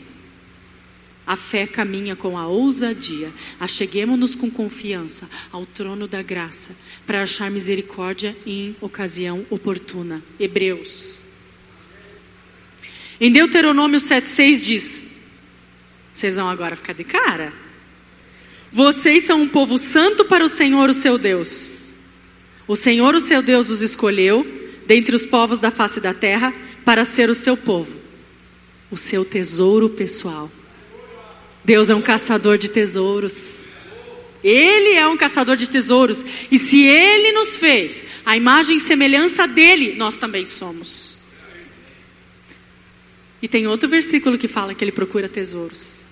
A 1.26 1.36
fé 1.36 1.68
caminha 1.68 2.16
com 2.16 2.38
a 2.38 2.48
ousadia. 2.48 3.32
Acheguemos-nos 3.60 4.36
com 4.36 4.50
confiança 4.50 5.30
ao 5.52 5.66
trono 5.66 6.08
da 6.08 6.22
graça 6.22 6.76
para 7.06 7.24
achar 7.24 7.50
misericórdia 7.50 8.36
em 8.46 8.76
ocasião 8.82 9.46
oportuna. 9.50 10.22
Hebreus. 10.40 11.24
Em 13.20 13.32
Deuteronômio 13.32 14.00
7,6 14.00 14.62
diz: 14.62 15.12
vocês 16.14 16.36
vão 16.36 16.50
agora 16.50 16.76
ficar 16.76 16.94
de 16.94 17.04
cara. 17.04 17.54
Vocês 18.72 19.24
são 19.24 19.42
um 19.42 19.48
povo 19.48 19.78
santo 19.78 20.26
para 20.26 20.44
o 20.44 20.50
Senhor, 20.50 20.90
o 20.90 20.94
seu 20.94 21.18
Deus. 21.18 21.94
O 22.68 22.76
Senhor, 22.76 23.16
o 23.16 23.20
seu 23.20 23.42
Deus, 23.42 23.70
os 23.70 23.82
escolheu 23.82 24.61
dentre 24.92 25.16
os 25.16 25.26
povos 25.26 25.58
da 25.58 25.72
face 25.72 26.02
da 26.02 26.14
terra 26.14 26.54
para 26.84 27.06
ser 27.06 27.30
o 27.30 27.34
seu 27.34 27.56
povo, 27.56 27.98
o 28.92 28.98
seu 28.98 29.24
tesouro 29.24 29.88
pessoal. 29.88 30.52
Deus 31.64 31.90
é 31.90 31.96
um 31.96 32.02
caçador 32.02 32.58
de 32.58 32.68
tesouros. 32.68 33.70
Ele 34.44 34.96
é 34.96 35.08
um 35.08 35.16
caçador 35.16 35.56
de 35.56 35.70
tesouros. 35.70 36.26
E 36.52 36.60
se 36.60 36.82
ele 36.82 37.32
nos 37.32 37.56
fez 37.56 38.04
a 38.26 38.36
imagem 38.36 38.76
e 38.76 38.80
semelhança 38.82 39.48
dele, 39.48 39.96
nós 39.96 40.18
também 40.18 40.44
somos. 40.44 41.18
E 43.42 43.48
tem 43.48 43.68
outro 43.68 43.88
versículo 43.88 44.38
que 44.38 44.50
fala 44.50 44.76
que 44.76 44.84
ele 44.84 44.92
procura 44.92 45.30
tesouros. 45.30 46.04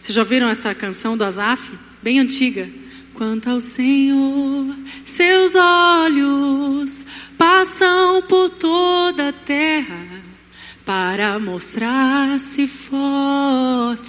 Vocês 0.00 0.16
já 0.16 0.22
ouviram 0.22 0.48
essa 0.48 0.74
canção 0.74 1.16
do 1.16 1.22
Azaf? 1.22 1.72
Bem 2.02 2.18
antiga. 2.18 2.68
Quanto 3.14 3.48
ao 3.50 3.60
Senhor, 3.60 4.74
seus 5.04 5.54
olhos 5.54 7.06
passam 7.42 8.22
por 8.22 8.50
toda 8.50 9.30
a 9.30 9.32
terra 9.32 10.06
para 10.86 11.40
mostrar-se 11.40 12.68
forte. 12.68 14.08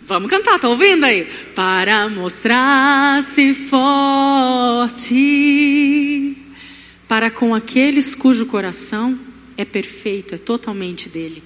Vamos 0.00 0.30
cantar, 0.30 0.58
tá 0.58 0.70
ouvindo 0.70 1.04
aí? 1.04 1.26
Para 1.54 2.08
mostrar-se 2.08 3.52
forte. 3.52 5.04
Para 7.06 7.30
com 7.30 7.54
aqueles 7.54 8.14
cujo 8.14 8.46
coração 8.46 9.20
é 9.54 9.66
perfeito, 9.66 10.34
é 10.34 10.38
totalmente 10.38 11.10
dele. 11.10 11.42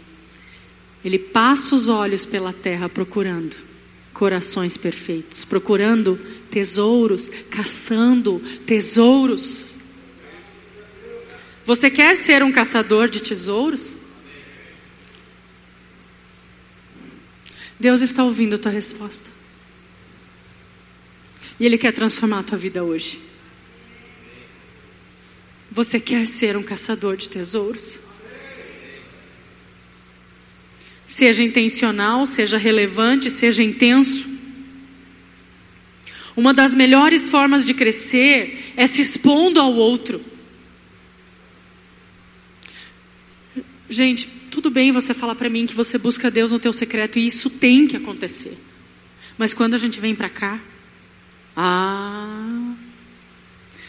Ele 1.04 1.18
passa 1.18 1.74
os 1.74 1.88
olhos 1.88 2.24
pela 2.24 2.52
terra 2.52 2.88
procurando 2.88 3.56
corações 4.12 4.76
perfeitos, 4.76 5.44
procurando 5.44 6.20
tesouros, 6.52 7.32
caçando 7.50 8.40
tesouros. 8.64 9.84
Você 11.66 11.90
quer 11.90 12.16
ser 12.16 12.42
um 12.42 12.50
caçador 12.50 13.08
de 13.08 13.20
tesouros? 13.20 13.96
Deus 17.78 18.00
está 18.00 18.24
ouvindo 18.24 18.54
a 18.54 18.58
tua 18.58 18.72
resposta. 18.72 19.28
E 21.60 21.66
Ele 21.66 21.76
quer 21.76 21.92
transformar 21.92 22.38
a 22.38 22.42
tua 22.42 22.56
vida 22.56 22.82
hoje. 22.82 23.20
Você 25.70 26.00
quer 26.00 26.26
ser 26.26 26.56
um 26.56 26.62
caçador 26.62 27.16
de 27.16 27.28
tesouros? 27.28 28.00
seja 31.06 31.42
intencional, 31.42 32.26
seja 32.26 32.58
relevante, 32.58 33.30
seja 33.30 33.62
intenso. 33.62 34.28
Uma 36.36 36.52
das 36.52 36.74
melhores 36.74 37.30
formas 37.30 37.64
de 37.64 37.72
crescer 37.72 38.74
é 38.76 38.86
se 38.86 39.00
expondo 39.00 39.58
ao 39.58 39.72
outro. 39.72 40.22
Gente, 43.88 44.26
tudo 44.50 44.70
bem 44.70 44.90
você 44.90 45.14
falar 45.14 45.34
para 45.34 45.48
mim 45.48 45.66
que 45.66 45.74
você 45.74 45.96
busca 45.96 46.30
Deus 46.30 46.50
no 46.50 46.58
teu 46.58 46.72
secreto 46.72 47.18
e 47.18 47.26
isso 47.26 47.48
tem 47.48 47.86
que 47.86 47.96
acontecer. 47.96 48.56
Mas 49.38 49.54
quando 49.54 49.74
a 49.74 49.78
gente 49.78 50.00
vem 50.00 50.14
para 50.14 50.28
cá, 50.28 50.58
ah, 51.56 52.74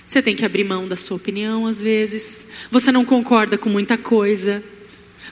você 0.05 0.21
tem 0.21 0.35
que 0.35 0.45
abrir 0.45 0.63
mão 0.63 0.87
da 0.87 0.95
sua 0.95 1.17
opinião 1.17 1.67
às 1.67 1.81
vezes. 1.81 2.47
Você 2.71 2.91
não 2.91 3.03
concorda 3.03 3.57
com 3.57 3.69
muita 3.69 3.97
coisa. 3.97 4.63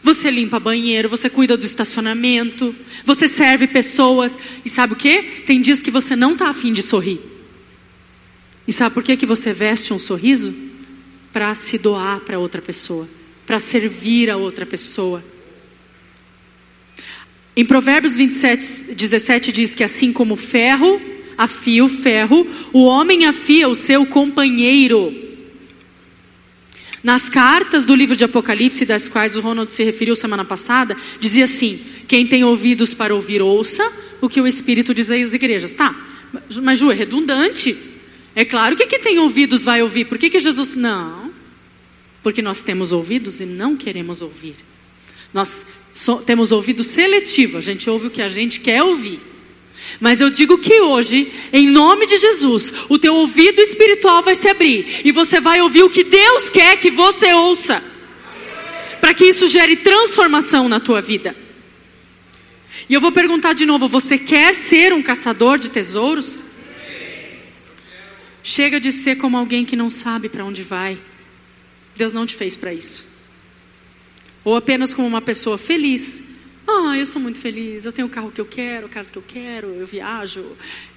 Você 0.03 0.29
limpa 0.29 0.60
banheiro, 0.60 1.07
você 1.07 1.29
cuida 1.29 1.55
do 1.55 1.65
estacionamento, 1.65 2.75
você 3.03 3.27
serve 3.27 3.67
pessoas. 3.67 4.38
E 4.63 4.69
sabe 4.69 4.93
o 4.93 4.95
que? 4.95 5.22
Tem 5.45 5.62
dias 5.62 5.81
que 5.81 5.91
você 5.91 6.15
não 6.15 6.34
está 6.34 6.50
afim 6.50 6.74
de 6.74 6.81
sorrir. 6.81 7.19
E 8.67 8.74
sabe 8.74 8.93
por 8.93 9.03
que, 9.03 9.15
que 9.15 9.25
você 9.25 9.53
veste 9.53 9.93
um 9.93 10.00
sorriso? 10.00 10.53
Para 11.31 11.53
se 11.55 11.77
doar 11.77 12.22
para 12.22 12.39
outra 12.39 12.62
pessoa, 12.62 13.07
para 13.46 13.60
servir 13.60 14.30
a 14.30 14.38
outra 14.38 14.66
pessoa. 14.66 15.24
Em 17.56 17.64
Provérbios 17.64 18.18
27, 18.18 18.94
17 18.94 19.52
diz 19.52 19.74
que 19.74 19.84
assim 19.84 20.12
como 20.12 20.36
ferro 20.36 21.02
afia 21.38 21.84
o 21.84 21.90
ferro, 21.90 22.48
o 22.74 22.84
homem 22.84 23.25
afia 23.25 23.68
o 23.68 23.75
seu 23.75 24.06
companheiro. 24.06 25.24
Nas 27.04 27.30
cartas 27.30 27.86
do 27.86 27.94
livro 27.94 28.16
de 28.16 28.24
Apocalipse, 28.24 28.84
das 28.84 29.08
quais 29.08 29.36
o 29.36 29.42
Ronald 29.42 29.72
se 29.72 29.84
referiu 29.84 30.16
semana 30.16 30.44
passada, 30.44 30.98
dizia 31.20 31.44
assim: 31.44 31.80
quem 32.08 32.25
tem 32.25 32.44
ouvidos 32.44 32.94
para 32.94 33.14
ouvir, 33.14 33.42
ouça 33.42 33.90
o 34.20 34.28
que 34.28 34.42
o 34.42 34.48
Espírito 34.48 34.94
diz 34.94 35.12
às 35.12 35.34
igrejas. 35.34 35.74
Tá, 35.74 35.96
mas 36.64 36.80
Ju, 36.80 36.92
é 36.92 36.96
redundante. 36.96 37.78
É 38.36 38.44
claro 38.44 38.75
que 38.75 38.88
quem 38.88 39.00
tem 39.00 39.20
ouvidos 39.20 39.64
vai 39.64 39.82
ouvir. 39.82 40.06
Por 40.06 40.18
que, 40.18 40.30
que 40.30 40.40
Jesus. 40.40 40.75
Não. 40.75 41.25
Porque 42.25 42.41
nós 42.41 42.63
temos 42.63 42.91
ouvidos 42.91 43.39
e 43.39 43.46
não 43.46 43.77
queremos 43.77 44.20
ouvir. 44.20 44.55
Nós 45.32 45.63
so, 45.94 46.15
temos 46.15 46.51
ouvido 46.51 46.84
seletivo, 46.84 47.60
a 47.60 47.62
gente 47.62 47.88
ouve 47.88 48.08
o 48.08 48.10
que 48.10 48.20
a 48.20 48.27
gente 48.27 48.62
quer 48.62 48.82
ouvir. 48.82 49.22
Mas 50.00 50.22
eu 50.22 50.32
digo 50.32 50.58
que 50.58 50.82
hoje, 50.82 51.32
em 51.53 51.70
nome 51.70 52.08
de 52.08 52.17
Jesus, 52.17 52.74
o 52.89 52.98
teu 52.98 53.13
ouvido 53.13 53.62
espiritual 53.62 54.24
vai 54.24 54.34
se 54.34 54.50
abrir 54.50 55.01
e 55.05 55.12
você 55.12 55.39
vai 55.39 55.62
ouvir 55.62 55.84
o 55.84 55.89
que 55.91 56.03
Deus 56.03 56.50
quer 56.50 56.79
que 56.79 56.89
você 56.89 57.32
ouça. 57.32 57.84
Para 59.00 59.13
que 59.13 59.25
isso 59.25 59.48
gere 59.48 59.75
transformação 59.75 60.67
na 60.67 60.79
tua 60.79 61.01
vida. 61.01 61.36
E 62.89 62.96
eu 62.96 63.01
vou 63.01 63.12
perguntar 63.12 63.53
de 63.53 63.67
novo: 63.67 63.88
você 63.88 64.17
quer 64.17 64.55
ser 64.55 64.91
um 64.91 65.03
caçador 65.03 65.60
de 65.60 65.70
tesouros? 65.70 66.44
Chega 68.41 68.79
de 68.79 68.91
ser 68.91 69.15
como 69.17 69.38
alguém 69.38 69.63
que 69.63 69.75
não 69.75 69.91
sabe 69.91 70.27
para 70.27 70.44
onde 70.44 70.63
vai. 70.63 70.98
Deus 71.96 72.12
não 72.14 72.25
te 72.25 72.36
fez 72.36 72.56
para 72.58 72.74
isso. 72.74 73.08
Ou 74.44 74.56
apenas 74.56 74.94
como 74.94 75.08
uma 75.08 75.22
pessoa 75.22 75.58
feliz. 75.58 76.24
Ah, 76.68 76.98
eu 76.98 77.06
sou 77.06 77.22
muito 77.22 77.38
feliz, 77.38 77.86
eu 77.86 77.92
tenho 77.92 78.08
o 78.08 78.10
carro 78.10 78.32
que 78.32 78.42
eu 78.42 78.46
quero, 78.46 78.88
a 78.88 78.90
casa 78.90 79.12
que 79.12 79.18
eu 79.20 79.24
quero, 79.25 79.68
eu 79.68 79.86
viajo, 79.86 80.44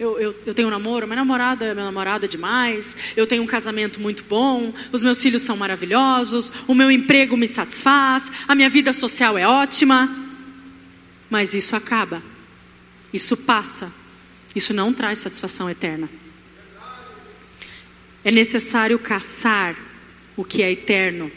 eu, 0.01 0.19
eu, 0.19 0.35
eu 0.47 0.55
tenho 0.55 0.67
um 0.67 0.71
namoro, 0.71 1.07
minha 1.07 1.17
namorada, 1.17 1.75
minha 1.75 1.85
namorada 1.85 2.25
é 2.25 2.29
demais, 2.29 2.97
eu 3.15 3.27
tenho 3.27 3.43
um 3.43 3.47
casamento 3.47 4.01
muito 4.01 4.25
bom, 4.25 4.73
os 4.91 5.03
meus 5.03 5.21
filhos 5.21 5.43
são 5.43 5.59
maravilhosos, 5.59 6.51
o 6.67 6.75
meu 6.75 6.91
emprego 6.91 7.37
me 7.37 7.47
satisfaz, 7.47 8.33
a 8.47 8.55
minha 8.55 8.71
vida 8.71 8.95
social 8.95 9.37
é 9.37 9.47
ótima. 9.47 10.27
Mas 11.29 11.53
isso 11.53 11.77
acaba, 11.77 12.23
isso 13.13 13.37
passa, 13.37 13.93
isso 14.57 14.73
não 14.73 14.95
traz 14.95 15.19
satisfação 15.19 15.69
eterna. 15.69 16.09
É 18.25 18.31
necessário 18.31 18.99
caçar 18.99 19.77
o 20.39 20.45
que 20.45 20.63
é 20.63 20.71
eterno. 20.71 21.31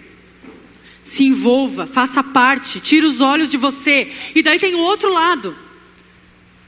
Se 1.03 1.23
envolva, 1.23 1.87
faça 1.87 2.23
parte, 2.23 2.79
tire 2.79 3.05
os 3.05 3.19
olhos 3.19 3.49
de 3.49 3.57
você. 3.57 4.11
E 4.35 4.43
daí 4.43 4.59
tem 4.59 4.75
o 4.75 4.79
outro 4.79 5.11
lado. 5.11 5.57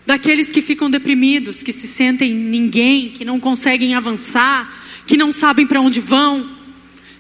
Daqueles 0.04 0.50
que 0.50 0.62
ficam 0.62 0.90
deprimidos, 0.90 1.62
que 1.62 1.72
se 1.72 1.88
sentem 1.88 2.34
ninguém, 2.34 3.12
que 3.12 3.24
não 3.24 3.40
conseguem 3.40 3.94
avançar, 3.94 5.04
que 5.06 5.16
não 5.16 5.32
sabem 5.32 5.68
para 5.68 5.80
onde 5.80 6.02
vão. 6.02 6.58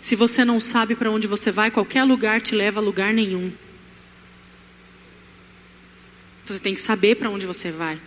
Se 0.01 0.15
você 0.15 0.43
não 0.43 0.59
sabe 0.59 0.95
para 0.95 1.11
onde 1.11 1.27
você 1.27 1.51
vai, 1.51 1.69
qualquer 1.69 2.03
lugar 2.03 2.41
te 2.41 2.55
leva 2.55 2.79
a 2.79 2.83
lugar 2.83 3.13
nenhum. 3.13 3.51
Você 6.45 6.59
tem 6.59 6.73
que 6.73 6.81
saber 6.81 7.15
para 7.15 7.29
onde 7.29 7.45
você 7.45 7.69
vai. 7.69 7.99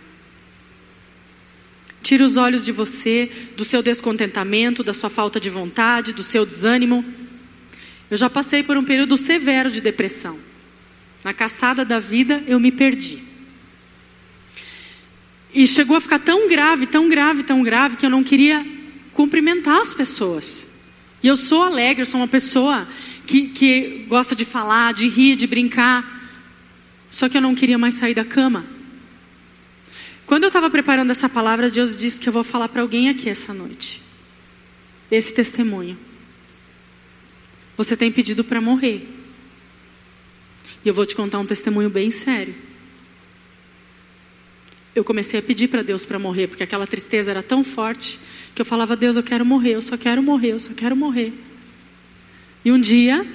Tire 2.01 2.23
os 2.23 2.37
olhos 2.37 2.63
de 2.63 2.71
você, 2.71 3.29
do 3.55 3.65
seu 3.65 3.81
descontentamento, 3.81 4.83
da 4.83 4.93
sua 4.93 5.09
falta 5.09 5.39
de 5.39 5.49
vontade, 5.49 6.13
do 6.13 6.23
seu 6.23 6.45
desânimo. 6.45 7.03
Eu 8.09 8.17
já 8.17 8.29
passei 8.29 8.63
por 8.63 8.77
um 8.77 8.83
período 8.83 9.17
severo 9.17 9.69
de 9.69 9.81
depressão. 9.81 10.39
Na 11.23 11.33
caçada 11.33 11.83
da 11.83 11.99
vida, 11.99 12.43
eu 12.47 12.59
me 12.59 12.71
perdi. 12.71 13.21
E 15.53 15.67
chegou 15.67 15.97
a 15.97 16.01
ficar 16.01 16.19
tão 16.19 16.47
grave, 16.47 16.85
tão 16.85 17.09
grave, 17.09 17.43
tão 17.43 17.63
grave, 17.63 17.97
que 17.97 18.05
eu 18.05 18.09
não 18.09 18.23
queria 18.23 18.65
cumprimentar 19.13 19.81
as 19.81 19.93
pessoas. 19.93 20.67
E 21.23 21.27
eu 21.27 21.35
sou 21.35 21.63
alegre, 21.63 22.03
eu 22.03 22.05
sou 22.05 22.19
uma 22.19 22.27
pessoa 22.27 22.87
que, 23.25 23.47
que 23.47 24.05
gosta 24.07 24.35
de 24.35 24.45
falar, 24.45 24.93
de 24.93 25.07
rir, 25.09 25.35
de 25.35 25.47
brincar. 25.47 26.31
Só 27.09 27.27
que 27.27 27.35
eu 27.35 27.41
não 27.41 27.55
queria 27.55 27.77
mais 27.77 27.95
sair 27.95 28.13
da 28.13 28.23
cama. 28.23 28.76
Quando 30.27 30.43
eu 30.43 30.47
estava 30.47 30.69
preparando 30.69 31.09
essa 31.09 31.29
palavra, 31.29 31.69
Deus 31.69 31.95
disse 31.95 32.19
que 32.19 32.27
eu 32.27 32.33
vou 32.33 32.43
falar 32.43 32.67
para 32.67 32.81
alguém 32.81 33.07
aqui 33.07 33.29
essa 33.29 33.53
noite. 33.53 34.01
Esse 35.09 35.33
testemunho. 35.33 35.97
Você 37.77 37.95
tem 37.95 38.11
pedido 38.11 38.43
para 38.43 38.59
morrer. 38.59 39.07
E 40.83 40.87
eu 40.87 40.93
vou 40.93 41.05
te 41.05 41.15
contar 41.15 41.39
um 41.39 41.45
testemunho 41.45 41.89
bem 41.89 42.11
sério. 42.11 42.53
Eu 44.93 45.01
comecei 45.01 45.39
a 45.39 45.43
pedir 45.43 45.69
para 45.69 45.81
Deus 45.81 46.05
para 46.05 46.19
morrer, 46.19 46.47
porque 46.47 46.63
aquela 46.63 46.85
tristeza 46.85 47.31
era 47.31 47.41
tão 47.41 47.63
forte 47.63 48.19
que 48.53 48.61
eu 48.61 48.65
falava: 48.65 48.97
Deus, 48.97 49.15
eu 49.15 49.23
quero 49.23 49.45
morrer, 49.45 49.75
eu 49.75 49.81
só 49.81 49.95
quero 49.95 50.21
morrer, 50.21 50.51
eu 50.51 50.59
só 50.59 50.73
quero 50.73 50.95
morrer. 50.95 51.31
E 52.65 52.71
um 52.71 52.79
dia, 52.79 53.25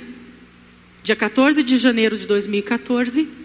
dia 1.02 1.16
14 1.16 1.62
de 1.62 1.78
janeiro 1.78 2.18
de 2.18 2.26
2014, 2.26 3.41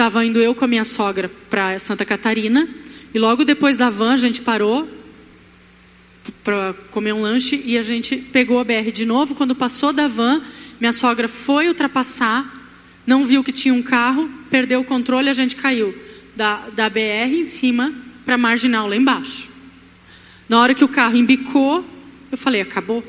Estava 0.00 0.24
indo 0.24 0.40
eu 0.40 0.54
com 0.54 0.64
a 0.64 0.66
minha 0.66 0.82
sogra 0.82 1.30
para 1.50 1.78
Santa 1.78 2.06
Catarina 2.06 2.66
e 3.12 3.18
logo 3.18 3.44
depois 3.44 3.76
da 3.76 3.90
van 3.90 4.14
a 4.14 4.16
gente 4.16 4.40
parou 4.40 4.88
para 6.42 6.72
comer 6.90 7.12
um 7.12 7.20
lanche 7.20 7.62
e 7.66 7.76
a 7.76 7.82
gente 7.82 8.16
pegou 8.16 8.58
a 8.58 8.64
BR 8.64 8.90
de 8.94 9.04
novo. 9.04 9.34
Quando 9.34 9.54
passou 9.54 9.92
da 9.92 10.08
van, 10.08 10.40
minha 10.80 10.94
sogra 10.94 11.28
foi 11.28 11.68
ultrapassar, 11.68 12.50
não 13.06 13.26
viu 13.26 13.44
que 13.44 13.52
tinha 13.52 13.74
um 13.74 13.82
carro, 13.82 14.26
perdeu 14.48 14.80
o 14.80 14.84
controle, 14.84 15.28
a 15.28 15.34
gente 15.34 15.54
caiu 15.54 15.94
da, 16.34 16.70
da 16.70 16.88
BR 16.88 17.34
em 17.34 17.44
cima 17.44 17.92
para 18.24 18.36
a 18.36 18.38
marginal 18.38 18.88
lá 18.88 18.96
embaixo. 18.96 19.50
Na 20.48 20.60
hora 20.60 20.74
que 20.74 20.82
o 20.82 20.88
carro 20.88 21.14
embicou, 21.14 21.84
eu 22.32 22.38
falei: 22.38 22.62
acabou. 22.62 23.04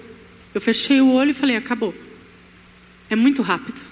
Eu 0.54 0.60
fechei 0.60 1.00
o 1.00 1.14
olho 1.14 1.32
e 1.32 1.34
falei: 1.34 1.56
acabou. 1.56 1.96
É 3.10 3.16
muito 3.16 3.42
rápido. 3.42 3.91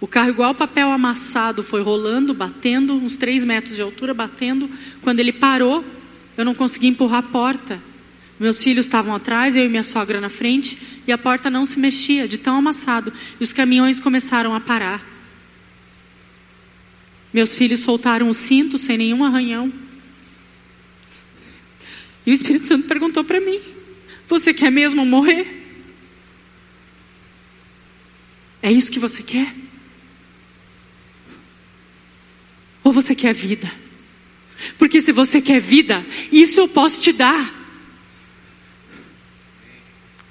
O 0.00 0.06
carro, 0.06 0.30
igual 0.30 0.54
papel 0.54 0.90
amassado, 0.90 1.62
foi 1.62 1.82
rolando, 1.82 2.32
batendo, 2.32 2.94
uns 2.94 3.16
três 3.16 3.44
metros 3.44 3.76
de 3.76 3.82
altura, 3.82 4.14
batendo. 4.14 4.70
Quando 5.02 5.20
ele 5.20 5.32
parou, 5.32 5.84
eu 6.38 6.44
não 6.44 6.54
consegui 6.54 6.86
empurrar 6.86 7.18
a 7.18 7.22
porta. 7.22 7.82
Meus 8.38 8.62
filhos 8.62 8.86
estavam 8.86 9.14
atrás, 9.14 9.54
eu 9.54 9.66
e 9.66 9.68
minha 9.68 9.82
sogra 9.82 10.18
na 10.18 10.30
frente, 10.30 10.78
e 11.06 11.12
a 11.12 11.18
porta 11.18 11.50
não 11.50 11.66
se 11.66 11.78
mexia, 11.78 12.26
de 12.26 12.38
tão 12.38 12.56
amassado. 12.56 13.12
E 13.38 13.44
os 13.44 13.52
caminhões 13.52 14.00
começaram 14.00 14.54
a 14.54 14.60
parar. 14.60 15.04
Meus 17.32 17.54
filhos 17.54 17.80
soltaram 17.80 18.30
o 18.30 18.34
cinto 18.34 18.78
sem 18.78 18.96
nenhum 18.96 19.22
arranhão. 19.22 19.70
E 22.24 22.30
o 22.30 22.34
Espírito 22.34 22.66
Santo 22.66 22.88
perguntou 22.88 23.22
para 23.22 23.40
mim: 23.40 23.60
Você 24.26 24.54
quer 24.54 24.70
mesmo 24.70 25.04
morrer? 25.04 25.58
É 28.62 28.72
isso 28.72 28.90
que 28.90 28.98
você 28.98 29.22
quer? 29.22 29.54
Ou 32.82 32.92
você 32.92 33.14
quer 33.14 33.34
vida? 33.34 33.70
Porque 34.78 35.02
se 35.02 35.12
você 35.12 35.40
quer 35.40 35.60
vida, 35.60 36.04
isso 36.30 36.60
eu 36.60 36.68
posso 36.68 37.00
te 37.00 37.12
dar. 37.12 37.58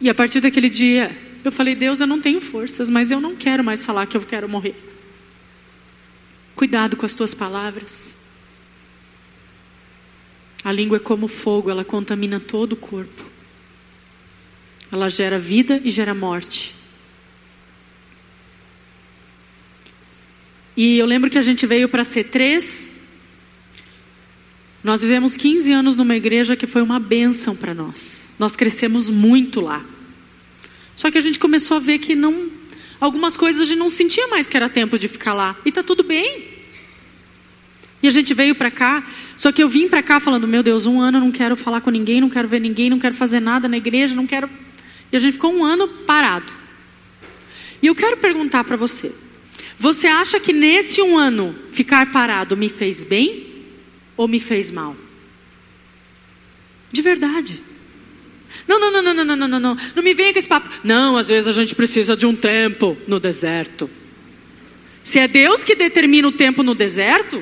E 0.01 0.09
a 0.09 0.15
partir 0.15 0.39
daquele 0.39 0.69
dia, 0.69 1.15
eu 1.43 1.51
falei: 1.51 1.75
Deus, 1.75 1.99
eu 1.99 2.07
não 2.07 2.21
tenho 2.21 2.39
forças, 2.39 2.89
mas 2.89 3.11
eu 3.11 3.19
não 3.19 3.35
quero 3.35 3.63
mais 3.63 3.85
falar 3.85 4.05
que 4.05 4.15
eu 4.15 4.21
quero 4.21 4.47
morrer. 4.47 4.75
Cuidado 6.55 6.97
com 6.97 7.05
as 7.05 7.15
tuas 7.15 7.33
palavras. 7.33 8.17
A 10.63 10.71
língua 10.71 10.97
é 10.97 10.99
como 10.99 11.27
fogo, 11.27 11.69
ela 11.69 11.85
contamina 11.85 12.39
todo 12.39 12.73
o 12.73 12.77
corpo. 12.77 13.23
Ela 14.91 15.09
gera 15.09 15.39
vida 15.39 15.79
e 15.83 15.89
gera 15.89 16.13
morte. 16.13 16.75
E 20.79 20.97
eu 20.97 21.05
lembro 21.05 21.29
que 21.29 21.37
a 21.37 21.41
gente 21.41 21.67
veio 21.67 21.89
para 21.89 22.03
C3. 22.03 22.87
Nós 24.81 25.01
vivemos 25.01 25.35
15 25.35 25.73
anos 25.73 25.97
numa 25.97 26.15
igreja 26.15 26.55
que 26.55 26.65
foi 26.65 26.81
uma 26.81 26.97
bênção 26.97 27.53
para 27.53 27.73
nós. 27.73 28.33
Nós 28.39 28.55
crescemos 28.55 29.09
muito 29.09 29.59
lá. 29.59 29.83
Só 30.95 31.11
que 31.11 31.17
a 31.17 31.21
gente 31.21 31.37
começou 31.37 31.75
a 31.75 31.81
ver 31.81 31.99
que 31.99 32.15
não, 32.15 32.49
algumas 32.97 33.35
coisas 33.35 33.63
a 33.63 33.65
gente 33.65 33.77
não 33.77 33.89
sentia 33.89 34.25
mais 34.29 34.47
que 34.47 34.55
era 34.55 34.69
tempo 34.69 34.97
de 34.97 35.09
ficar 35.09 35.33
lá. 35.33 35.53
E 35.65 35.71
tá 35.73 35.83
tudo 35.83 36.01
bem. 36.01 36.47
E 38.01 38.07
a 38.07 38.11
gente 38.11 38.33
veio 38.33 38.55
para 38.55 38.71
cá, 38.71 39.05
só 39.35 39.51
que 39.51 39.61
eu 39.61 39.67
vim 39.67 39.89
para 39.89 40.01
cá 40.01 40.21
falando: 40.21 40.47
"Meu 40.47 40.63
Deus, 40.63 40.85
um 40.85 41.01
ano 41.01 41.17
eu 41.17 41.21
não 41.21 41.31
quero 41.33 41.57
falar 41.57 41.81
com 41.81 41.89
ninguém, 41.89 42.21
não 42.21 42.29
quero 42.29 42.47
ver 42.47 42.61
ninguém, 42.61 42.89
não 42.89 42.99
quero 42.99 43.15
fazer 43.15 43.41
nada 43.41 43.67
na 43.67 43.75
igreja, 43.75 44.15
não 44.15 44.25
quero". 44.25 44.49
E 45.11 45.17
a 45.17 45.19
gente 45.19 45.33
ficou 45.33 45.53
um 45.53 45.65
ano 45.65 45.89
parado. 46.07 46.53
E 47.81 47.87
eu 47.87 47.93
quero 47.93 48.15
perguntar 48.15 48.63
para 48.63 48.77
você: 48.77 49.13
você 49.79 50.07
acha 50.07 50.41
que 50.41 50.51
nesse 50.51 51.01
um 51.01 51.17
ano 51.17 51.55
ficar 51.71 52.11
parado 52.11 52.57
me 52.57 52.67
fez 52.67 53.05
bem 53.05 53.47
ou 54.17 54.27
me 54.27 54.37
fez 54.37 54.69
mal? 54.69 54.93
De 56.91 57.01
verdade. 57.01 57.63
Não, 58.67 58.77
não, 58.77 58.91
não, 58.91 59.01
não, 59.01 59.13
não, 59.13 59.35
não, 59.37 59.47
não, 59.47 59.59
não. 59.59 59.77
Não 59.95 60.03
me 60.03 60.13
venha 60.13 60.33
com 60.33 60.39
esse 60.39 60.49
papo. 60.49 60.69
Não, 60.83 61.15
às 61.15 61.29
vezes 61.29 61.47
a 61.47 61.53
gente 61.53 61.73
precisa 61.73 62.17
de 62.17 62.25
um 62.25 62.35
tempo 62.35 62.97
no 63.07 63.21
deserto. 63.21 63.89
Se 65.01 65.17
é 65.17 65.29
Deus 65.29 65.63
que 65.63 65.75
determina 65.75 66.27
o 66.27 66.31
tempo 66.33 66.61
no 66.61 66.75
deserto, 66.75 67.41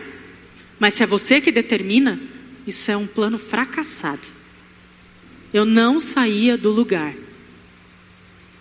mas 0.80 0.94
se 0.94 1.02
é 1.02 1.08
você 1.08 1.42
que 1.42 1.52
determina, 1.52 2.20
isso 2.68 2.92
é 2.92 2.96
um 2.96 3.08
plano 3.08 3.40
fracassado. 3.40 4.28
Eu 5.52 5.66
não 5.66 6.00
saía 6.00 6.56
do 6.56 6.70
lugar. 6.70 7.16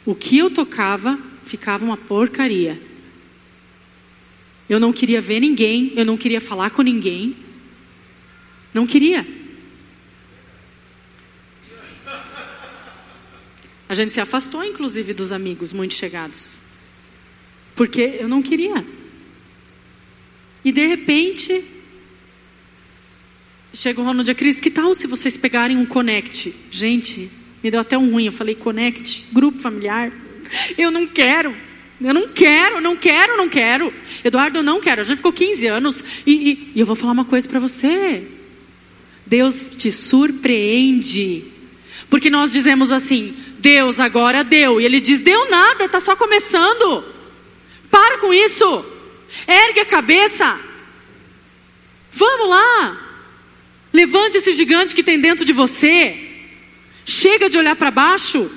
O 0.07 0.15
que 0.15 0.39
eu 0.39 0.51
tocava 0.51 1.19
ficava 1.45 1.85
uma 1.85 1.97
porcaria. 1.97 2.81
Eu 4.69 4.81
não 4.81 4.93
queria 4.93 5.21
ver 5.21 5.41
ninguém, 5.41 5.93
eu 5.97 6.05
não 6.05 6.17
queria 6.17 6.41
falar 6.41 6.71
com 6.71 6.83
ninguém. 6.83 7.37
Não 8.75 8.87
queria. 8.87 9.27
A 13.89 13.95
gente 13.95 14.13
se 14.13 14.21
afastou, 14.21 14.65
inclusive, 14.65 15.15
dos 15.15 15.31
amigos 15.31 15.73
muito 15.73 15.95
chegados. 15.95 16.57
Porque 17.75 18.17
eu 18.19 18.29
não 18.29 18.43
queria. 18.43 18.85
E 20.65 20.73
de 20.73 20.85
repente, 20.85 21.65
chega 23.73 24.01
o 24.01 24.05
Ronald 24.05 24.29
e 24.29 24.35
Cris, 24.35 24.59
que 24.59 24.71
tal 24.71 24.95
se 24.95 25.07
vocês 25.07 25.37
pegarem 25.37 25.77
um 25.77 25.87
connect? 25.87 26.53
Gente, 26.73 27.31
me 27.63 27.71
deu 27.71 27.81
até 27.81 27.97
um 27.97 28.11
ruim, 28.11 28.27
eu 28.27 28.33
falei 28.33 28.57
connect, 28.57 29.27
grupo 29.33 29.59
familiar. 29.61 30.13
Eu 30.79 30.91
não 30.91 31.07
quero. 31.07 31.57
Eu 32.01 32.13
não 32.13 32.29
quero, 32.29 32.81
não 32.81 32.97
quero, 32.97 33.37
não 33.37 33.49
quero. 33.49 33.93
Eduardo, 34.23 34.59
eu 34.59 34.63
não 34.63 34.81
quero. 34.81 35.03
Já 35.03 35.17
ficou 35.17 35.33
15 35.33 35.67
anos. 35.67 36.05
E, 36.27 36.33
e, 36.33 36.73
e 36.75 36.81
eu 36.81 36.87
vou 36.87 36.95
falar 36.95 37.13
uma 37.13 37.25
coisa 37.25 37.49
para 37.49 37.59
você. 37.59 38.27
Deus 39.25 39.71
te 39.77 39.91
surpreende. 39.91 41.45
Porque 42.11 42.29
nós 42.29 42.53
dizemos 42.53 42.93
assim: 42.93 43.35
Deus 43.59 43.99
agora 43.99 44.45
deu. 44.45 44.81
E 44.81 44.85
Ele 44.85 45.01
diz: 45.01 45.23
Deu 45.23 45.49
nada, 45.51 45.87
está 45.87 46.01
só 46.01 46.15
começando. 46.15 47.05
Para 47.91 48.19
com 48.19 48.33
isso. 48.33 48.85
Ergue 49.49 49.81
a 49.81 49.87
cabeça. 49.87 50.61
Vamos 52.13 52.49
lá. 52.49 53.03
Levante 53.93 54.37
esse 54.37 54.53
gigante 54.53 54.95
que 54.95 55.03
tem 55.03 55.19
dentro 55.19 55.45
de 55.45 55.53
você. 55.53 56.29
Chega 57.07 57.49
de 57.49 57.57
olhar 57.57 57.77
para 57.77 57.91
baixo. 57.91 58.51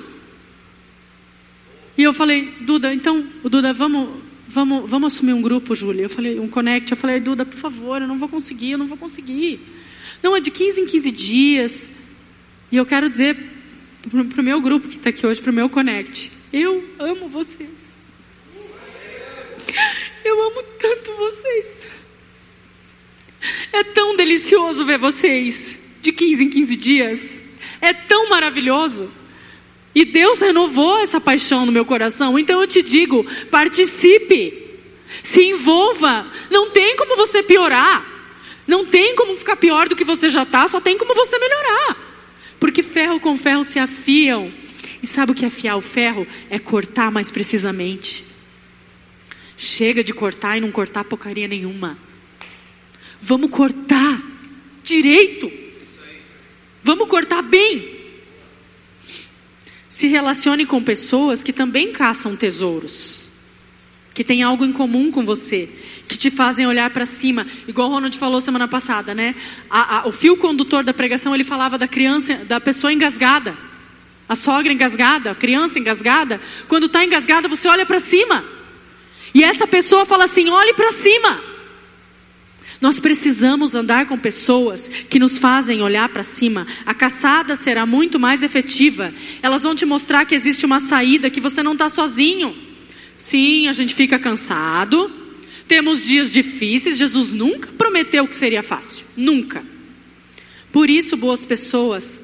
E 2.00 2.02
eu 2.02 2.14
falei, 2.14 2.54
Duda, 2.62 2.94
então, 2.94 3.22
Duda, 3.44 3.74
vamos, 3.74 4.22
vamos, 4.48 4.88
vamos 4.88 5.12
assumir 5.12 5.34
um 5.34 5.42
grupo, 5.42 5.74
Júlia. 5.74 6.04
Eu 6.04 6.08
falei, 6.08 6.40
um 6.40 6.48
connect. 6.48 6.90
Eu 6.90 6.96
falei, 6.96 7.20
Duda, 7.20 7.44
por 7.44 7.58
favor, 7.58 8.00
eu 8.00 8.08
não 8.08 8.16
vou 8.16 8.26
conseguir, 8.26 8.70
eu 8.70 8.78
não 8.78 8.86
vou 8.86 8.96
conseguir. 8.96 9.60
Não, 10.22 10.34
é 10.34 10.40
de 10.40 10.50
15 10.50 10.80
em 10.80 10.86
15 10.86 11.10
dias. 11.10 11.90
E 12.72 12.76
eu 12.78 12.86
quero 12.86 13.10
dizer 13.10 13.36
para 14.30 14.40
o 14.40 14.42
meu 14.42 14.62
grupo 14.62 14.88
que 14.88 14.96
está 14.96 15.10
aqui 15.10 15.26
hoje, 15.26 15.42
para 15.42 15.50
o 15.50 15.54
meu 15.54 15.68
connect, 15.68 16.32
eu 16.50 16.82
amo 16.98 17.28
vocês. 17.28 17.98
Eu 20.24 20.42
amo 20.42 20.62
tanto 20.78 21.14
vocês. 21.16 21.86
É 23.74 23.84
tão 23.84 24.16
delicioso 24.16 24.86
ver 24.86 24.96
vocês 24.96 25.78
de 26.00 26.12
15 26.12 26.44
em 26.44 26.48
15 26.48 26.76
dias. 26.76 27.44
É 27.78 27.92
tão 27.92 28.30
maravilhoso. 28.30 29.19
E 29.94 30.04
Deus 30.04 30.40
renovou 30.40 30.98
essa 30.98 31.20
paixão 31.20 31.66
no 31.66 31.72
meu 31.72 31.84
coração. 31.84 32.38
Então 32.38 32.60
eu 32.60 32.66
te 32.66 32.82
digo: 32.82 33.24
participe, 33.50 34.70
se 35.22 35.44
envolva. 35.44 36.30
Não 36.50 36.70
tem 36.70 36.96
como 36.96 37.16
você 37.16 37.42
piorar. 37.42 38.06
Não 38.66 38.86
tem 38.86 39.16
como 39.16 39.36
ficar 39.36 39.56
pior 39.56 39.88
do 39.88 39.96
que 39.96 40.04
você 40.04 40.28
já 40.28 40.44
está, 40.44 40.68
só 40.68 40.80
tem 40.80 40.96
como 40.96 41.14
você 41.14 41.38
melhorar. 41.38 41.96
Porque 42.60 42.82
ferro 42.82 43.18
com 43.18 43.36
ferro 43.36 43.64
se 43.64 43.78
afiam. 43.78 44.52
E 45.02 45.06
sabe 45.06 45.32
o 45.32 45.34
que 45.34 45.44
é 45.44 45.48
afiar 45.48 45.76
o 45.76 45.80
ferro? 45.80 46.26
É 46.48 46.58
cortar 46.58 47.10
mais 47.10 47.30
precisamente. 47.30 48.24
Chega 49.56 50.04
de 50.04 50.12
cortar 50.14 50.56
e 50.56 50.60
não 50.60 50.70
cortar 50.70 51.04
porcaria 51.04 51.48
nenhuma. 51.48 51.98
Vamos 53.20 53.50
cortar 53.50 54.22
direito. 54.82 55.50
Vamos 56.82 57.08
cortar 57.08 57.42
bem. 57.42 57.99
Se 59.90 60.06
relacione 60.06 60.64
com 60.64 60.80
pessoas 60.80 61.42
que 61.42 61.52
também 61.52 61.90
caçam 61.90 62.36
tesouros, 62.36 63.28
que 64.14 64.22
têm 64.22 64.40
algo 64.40 64.64
em 64.64 64.72
comum 64.72 65.10
com 65.10 65.24
você, 65.24 65.68
que 66.06 66.16
te 66.16 66.30
fazem 66.30 66.64
olhar 66.64 66.88
para 66.90 67.04
cima, 67.04 67.44
igual 67.66 67.90
o 67.90 67.94
Ronald 67.94 68.16
falou 68.16 68.40
semana 68.40 68.68
passada, 68.68 69.16
né? 69.16 69.34
A, 69.68 69.98
a, 69.98 70.08
o 70.08 70.12
fio 70.12 70.36
condutor 70.36 70.84
da 70.84 70.94
pregação 70.94 71.34
ele 71.34 71.42
falava 71.42 71.76
da 71.76 71.88
criança, 71.88 72.36
da 72.36 72.60
pessoa 72.60 72.92
engasgada, 72.92 73.58
a 74.28 74.36
sogra 74.36 74.72
engasgada, 74.72 75.32
a 75.32 75.34
criança 75.34 75.80
engasgada. 75.80 76.40
Quando 76.68 76.86
está 76.86 77.04
engasgada, 77.04 77.48
você 77.48 77.66
olha 77.66 77.84
para 77.84 77.98
cima, 77.98 78.44
e 79.34 79.42
essa 79.42 79.66
pessoa 79.66 80.06
fala 80.06 80.26
assim: 80.26 80.48
olhe 80.48 80.72
para 80.72 80.92
cima. 80.92 81.42
Nós 82.80 82.98
precisamos 82.98 83.74
andar 83.74 84.06
com 84.06 84.18
pessoas 84.18 84.88
que 84.88 85.18
nos 85.18 85.38
fazem 85.38 85.82
olhar 85.82 86.08
para 86.08 86.22
cima. 86.22 86.66
A 86.86 86.94
caçada 86.94 87.54
será 87.54 87.84
muito 87.84 88.18
mais 88.18 88.42
efetiva. 88.42 89.12
Elas 89.42 89.64
vão 89.64 89.74
te 89.74 89.84
mostrar 89.84 90.24
que 90.24 90.34
existe 90.34 90.64
uma 90.64 90.80
saída, 90.80 91.28
que 91.28 91.40
você 91.40 91.62
não 91.62 91.74
está 91.74 91.90
sozinho. 91.90 92.56
Sim, 93.14 93.68
a 93.68 93.72
gente 93.72 93.94
fica 93.94 94.18
cansado. 94.18 95.12
Temos 95.68 96.02
dias 96.02 96.32
difíceis. 96.32 96.96
Jesus 96.96 97.32
nunca 97.32 97.68
prometeu 97.76 98.26
que 98.26 98.34
seria 98.34 98.62
fácil. 98.62 99.04
Nunca. 99.14 99.62
Por 100.72 100.88
isso, 100.88 101.18
boas 101.18 101.44
pessoas 101.44 102.18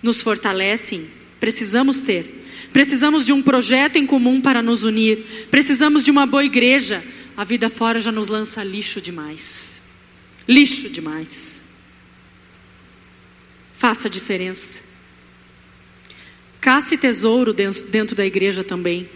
nos 0.00 0.22
fortalecem. 0.22 1.08
Precisamos 1.40 2.02
ter. 2.02 2.46
Precisamos 2.72 3.24
de 3.24 3.32
um 3.32 3.42
projeto 3.42 3.96
em 3.96 4.06
comum 4.06 4.40
para 4.40 4.62
nos 4.62 4.84
unir. 4.84 5.48
Precisamos 5.50 6.04
de 6.04 6.12
uma 6.12 6.24
boa 6.24 6.44
igreja. 6.44 7.02
A 7.36 7.42
vida 7.42 7.68
fora 7.68 8.00
já 8.00 8.12
nos 8.12 8.28
lança 8.28 8.62
lixo 8.62 9.00
demais 9.00 9.77
lixo 10.48 10.88
demais. 10.88 11.62
Faça 13.74 14.08
a 14.08 14.10
diferença. 14.10 14.80
Casse 16.60 16.96
tesouro 16.96 17.52
dentro 17.52 18.16
da 18.16 18.26
igreja 18.26 18.64
também. 18.64 19.08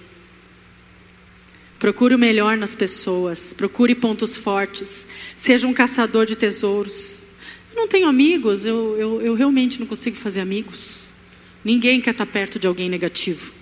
Procure 1.79 2.15
o 2.15 2.19
melhor 2.19 2.57
nas 2.57 2.77
pessoas. 2.77 3.53
Procure 3.53 3.95
pontos 3.95 4.37
fortes. 4.37 5.09
Seja 5.35 5.67
um 5.67 5.73
caçador 5.73 6.27
de 6.27 6.37
tesouros. 6.37 7.23
Eu 7.73 7.77
não 7.77 7.89
tenho 7.89 8.07
amigos, 8.07 8.67
eu, 8.67 8.97
eu, 8.99 9.23
eu 9.23 9.35
realmente 9.35 9.81
não 9.81 9.87
consigo 9.87 10.17
fazer 10.17 10.43
amigos. 10.43 11.03
Ninguém 11.65 12.01
quer 12.01 12.11
estar 12.11 12.27
perto 12.27 12.59
de 12.59 12.67
alguém 12.67 12.89
negativo, 12.89 13.53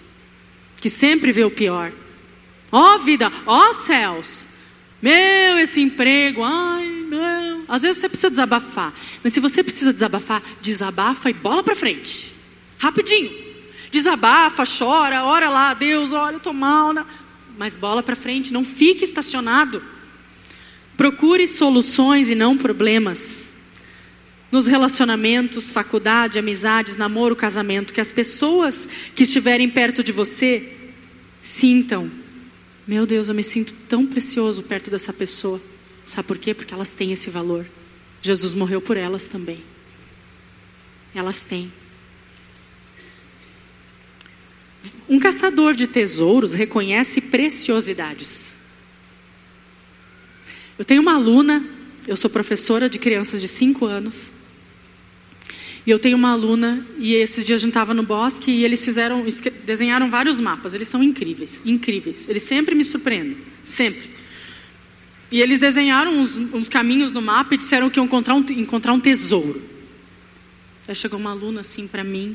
que 0.81 0.91
sempre 0.91 1.33
vê 1.33 1.45
o 1.45 1.51
pior. 1.51 1.93
Ó 2.73 2.97
oh, 2.97 2.99
vida, 2.99 3.31
ó 3.47 3.69
oh, 3.69 3.73
céus, 3.73 4.49
meu, 5.01 5.59
esse 5.59 5.81
emprego, 5.81 6.43
ai, 6.43 6.87
meu. 6.87 7.50
Às 7.71 7.83
vezes 7.83 7.99
você 7.99 8.09
precisa 8.09 8.31
desabafar. 8.31 8.93
Mas 9.23 9.33
se 9.33 9.41
você 9.41 9.63
precisa 9.63 9.93
desabafar, 9.93 10.43
desabafa 10.61 11.31
e 11.31 11.33
bola 11.33 11.63
para 11.63 11.75
frente. 11.75 12.33
Rapidinho. 12.79 13.31
Desabafa, 13.91 14.65
chora, 14.67 15.25
ora 15.25 15.49
lá, 15.49 15.73
Deus, 15.73 16.13
olha, 16.13 16.35
eu 16.35 16.41
tô 16.41 16.53
mal. 16.53 16.93
Né? 16.93 17.07
Mas 17.57 17.77
bola 17.77 18.03
para 18.03 18.17
frente, 18.17 18.53
não 18.53 18.65
fique 18.65 19.05
estacionado. 19.05 19.83
Procure 20.97 21.47
soluções 21.47 22.29
e 22.29 22.35
não 22.35 22.59
problemas. 22.59 23.53
Nos 24.51 24.67
relacionamentos, 24.67 25.71
faculdade, 25.71 26.39
amizades, 26.39 26.97
namoro, 26.97 27.37
casamento, 27.37 27.93
que 27.93 28.01
as 28.01 28.13
pessoas 28.13 28.89
que 29.15 29.23
estiverem 29.23 29.69
perto 29.69 30.03
de 30.03 30.11
você 30.11 30.77
sintam 31.41 32.11
meu 32.91 33.07
Deus, 33.07 33.29
eu 33.29 33.35
me 33.37 33.45
sinto 33.45 33.73
tão 33.89 34.05
precioso 34.05 34.65
perto 34.65 34.91
dessa 34.91 35.13
pessoa. 35.13 35.63
Sabe 36.11 36.27
por 36.27 36.39
quê? 36.39 36.53
Porque 36.53 36.75
elas 36.75 36.93
têm 36.93 37.13
esse 37.13 37.31
valor. 37.31 37.65
Jesus 38.21 38.53
morreu 38.53 38.81
por 38.81 38.97
elas 38.97 39.29
também. 39.29 39.63
Elas 41.15 41.43
têm. 41.43 41.73
Um 45.09 45.21
caçador 45.21 45.73
de 45.73 45.87
tesouros 45.87 46.53
reconhece 46.53 47.21
preciosidades. 47.21 48.59
Eu 50.77 50.85
tenho 50.85 51.01
uma 51.01 51.15
aluna, 51.15 51.65
eu 52.09 52.17
sou 52.17 52.29
professora 52.29 52.89
de 52.89 52.99
crianças 52.99 53.41
de 53.41 53.47
5 53.47 53.87
anos. 53.87 54.33
E 55.87 55.91
eu 55.93 55.99
tenho 56.01 56.17
uma 56.17 56.33
aluna, 56.33 56.85
e 56.99 57.15
esses 57.15 57.45
dias 57.45 57.61
a 57.61 57.63
gente 57.63 57.71
estava 57.71 57.95
no 57.95 58.03
bosque 58.03 58.51
e 58.51 58.65
eles 58.65 58.85
fizeram, 58.85 59.25
desenharam 59.65 60.11
vários 60.11 60.41
mapas. 60.41 60.75
Eles 60.75 60.89
são 60.89 61.05
incríveis, 61.05 61.63
incríveis. 61.65 62.29
Eles 62.29 62.43
sempre 62.43 62.75
me 62.75 62.83
surpreendem, 62.83 63.37
sempre. 63.63 64.20
E 65.31 65.41
eles 65.41 65.61
desenharam 65.61 66.13
uns, 66.13 66.37
uns 66.37 66.69
caminhos 66.69 67.13
no 67.13 67.23
mapa 67.23 67.55
e 67.55 67.59
disseram 67.59 67.89
que 67.89 67.99
iam 67.99 68.05
encontrar 68.05 68.35
um, 68.35 68.45
encontrar 68.51 68.93
um 68.93 69.01
tesouro. 69.01 69.63
Aí 70.89 70.95
chegou 70.95 71.21
uma 71.21 71.31
aluna 71.31 71.61
assim 71.61 71.87
para 71.87 72.03
mim, 72.03 72.35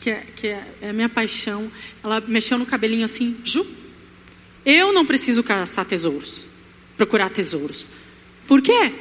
que, 0.00 0.10
é, 0.10 0.26
que 0.36 0.48
é, 0.48 0.66
é 0.82 0.90
a 0.90 0.92
minha 0.92 1.08
paixão. 1.08 1.70
Ela 2.04 2.20
mexeu 2.20 2.58
no 2.58 2.66
cabelinho 2.66 3.04
assim, 3.04 3.36
Ju, 3.42 3.66
eu 4.66 4.92
não 4.92 5.06
preciso 5.06 5.42
caçar 5.42 5.86
tesouros, 5.86 6.46
procurar 6.96 7.30
tesouros. 7.30 7.90
Por 8.46 8.60
quê? 8.60 8.92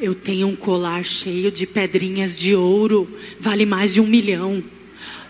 Eu 0.00 0.16
tenho 0.16 0.48
um 0.48 0.56
colar 0.56 1.04
cheio 1.04 1.52
de 1.52 1.64
pedrinhas 1.64 2.36
de 2.36 2.56
ouro, 2.56 3.08
vale 3.38 3.64
mais 3.64 3.94
de 3.94 4.00
um 4.00 4.06
milhão. 4.06 4.64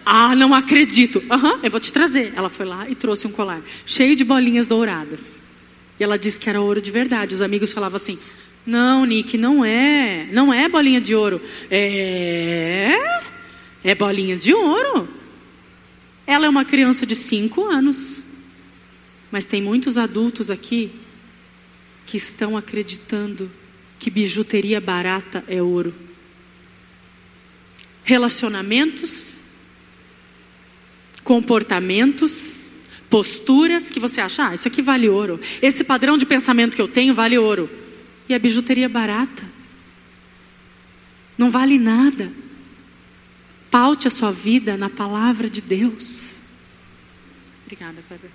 Ah, 0.04 0.34
não 0.34 0.54
acredito. 0.54 1.22
Aham, 1.30 1.56
uhum, 1.56 1.60
eu 1.62 1.70
vou 1.70 1.78
te 1.78 1.92
trazer. 1.92 2.32
Ela 2.34 2.48
foi 2.48 2.64
lá 2.64 2.88
e 2.88 2.94
trouxe 2.94 3.26
um 3.26 3.30
colar 3.30 3.60
cheio 3.84 4.16
de 4.16 4.24
bolinhas 4.24 4.66
douradas. 4.66 5.42
E 5.98 6.04
ela 6.04 6.18
disse 6.18 6.38
que 6.38 6.48
era 6.48 6.60
ouro 6.60 6.80
de 6.80 6.90
verdade. 6.90 7.34
Os 7.34 7.42
amigos 7.42 7.72
falavam 7.72 7.96
assim: 7.96 8.18
Não, 8.66 9.04
Nick, 9.04 9.36
não 9.36 9.64
é. 9.64 10.28
Não 10.32 10.52
é 10.52 10.68
bolinha 10.68 11.00
de 11.00 11.14
ouro. 11.14 11.40
É. 11.70 12.94
É 13.84 13.94
bolinha 13.94 14.36
de 14.36 14.52
ouro. 14.54 15.08
Ela 16.26 16.46
é 16.46 16.48
uma 16.48 16.64
criança 16.64 17.04
de 17.04 17.16
cinco 17.16 17.64
anos. 17.66 18.22
Mas 19.30 19.46
tem 19.46 19.62
muitos 19.62 19.96
adultos 19.96 20.50
aqui 20.50 20.92
que 22.06 22.16
estão 22.16 22.56
acreditando 22.56 23.50
que 23.98 24.10
bijuteria 24.10 24.80
barata 24.80 25.44
é 25.46 25.62
ouro. 25.62 25.94
Relacionamentos, 28.04 29.38
comportamentos, 31.22 32.51
Posturas 33.12 33.90
que 33.90 34.00
você 34.00 34.22
acha, 34.22 34.48
ah, 34.48 34.54
isso 34.54 34.66
aqui 34.66 34.80
vale 34.80 35.06
ouro. 35.06 35.38
Esse 35.60 35.84
padrão 35.84 36.16
de 36.16 36.24
pensamento 36.24 36.74
que 36.74 36.80
eu 36.80 36.88
tenho 36.88 37.12
vale 37.12 37.36
ouro. 37.36 37.68
E 38.26 38.32
a 38.32 38.38
bijuteria 38.38 38.86
é 38.86 38.88
barata. 38.88 39.44
Não 41.36 41.50
vale 41.50 41.78
nada. 41.78 42.32
Paute 43.70 44.08
a 44.08 44.10
sua 44.10 44.32
vida 44.32 44.78
na 44.78 44.88
palavra 44.88 45.50
de 45.50 45.60
Deus. 45.60 46.40
Obrigada, 47.66 48.02
Kleber. 48.08 48.30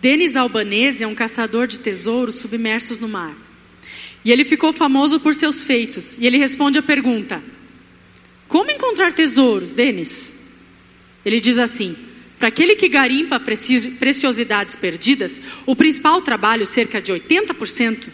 Denis 0.00 0.34
Albanese 0.34 1.04
é 1.04 1.06
um 1.06 1.14
caçador 1.14 1.66
de 1.66 1.78
tesouros 1.78 2.36
submersos 2.36 2.98
no 2.98 3.06
mar. 3.06 3.36
E 4.24 4.32
ele 4.32 4.46
ficou 4.46 4.72
famoso 4.72 5.20
por 5.20 5.34
seus 5.34 5.62
feitos. 5.62 6.16
E 6.16 6.26
ele 6.26 6.38
responde 6.38 6.78
a 6.78 6.82
pergunta: 6.82 7.42
Como 8.48 8.70
encontrar 8.70 9.12
tesouros, 9.12 9.74
Denis? 9.74 10.40
Ele 11.24 11.40
diz 11.40 11.58
assim: 11.58 11.96
Para 12.38 12.48
aquele 12.48 12.74
que 12.74 12.88
garimpa 12.88 13.40
preciosidades 13.40 14.76
perdidas, 14.76 15.40
o 15.66 15.76
principal 15.76 16.20
trabalho, 16.22 16.66
cerca 16.66 17.00
de 17.00 17.12
80%, 17.12 18.08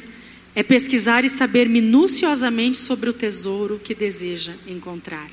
é 0.55 0.62
pesquisar 0.62 1.25
e 1.25 1.29
saber 1.29 1.68
minuciosamente 1.68 2.79
sobre 2.79 3.09
o 3.09 3.12
tesouro 3.12 3.81
que 3.83 3.94
deseja 3.94 4.55
encontrar. 4.66 5.31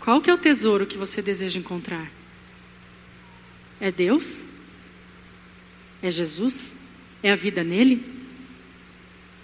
Qual 0.00 0.20
que 0.20 0.30
é 0.30 0.34
o 0.34 0.38
tesouro 0.38 0.86
que 0.86 0.96
você 0.96 1.20
deseja 1.20 1.60
encontrar? 1.60 2.10
É 3.80 3.92
Deus? 3.92 4.44
É 6.02 6.10
Jesus? 6.10 6.74
É 7.22 7.30
a 7.30 7.36
vida 7.36 7.62
nele? 7.62 8.17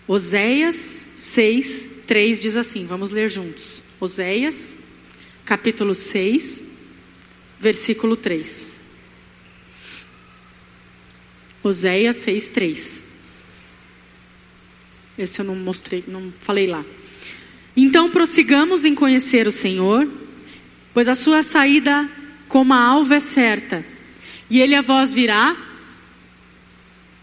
Oséias 0.07 1.07
6, 1.17 1.89
3 2.07 2.41
diz 2.41 2.57
assim, 2.57 2.87
vamos 2.87 3.11
ler 3.11 3.29
juntos. 3.29 3.83
Oséias, 3.99 4.77
capítulo 5.45 5.95
6, 5.95 6.65
versículo 7.59 8.17
3. 8.17 8.79
Oséias 11.63 12.17
6, 12.17 12.51
3. 12.51 13.03
Esse 15.17 15.41
eu 15.41 15.45
não 15.45 15.57
mostrei, 15.57 16.05
não 16.07 16.33
falei 16.41 16.67
lá. 16.67 16.85
Então 17.77 18.11
prossigamos 18.11 18.85
em 18.85 18.95
conhecer 18.95 19.47
o 19.47 19.53
Senhor 19.53 20.09
pois 20.95 21.09
a 21.09 21.17
sua 21.17 21.43
saída 21.43 22.09
como 22.49 22.73
a 22.73 22.81
alva 22.81 23.17
é 23.17 23.21
certa, 23.21 23.85
e 24.49 24.61
ele 24.61 24.77
a 24.77 24.81
vós 24.81 25.13
virá, 25.13 25.57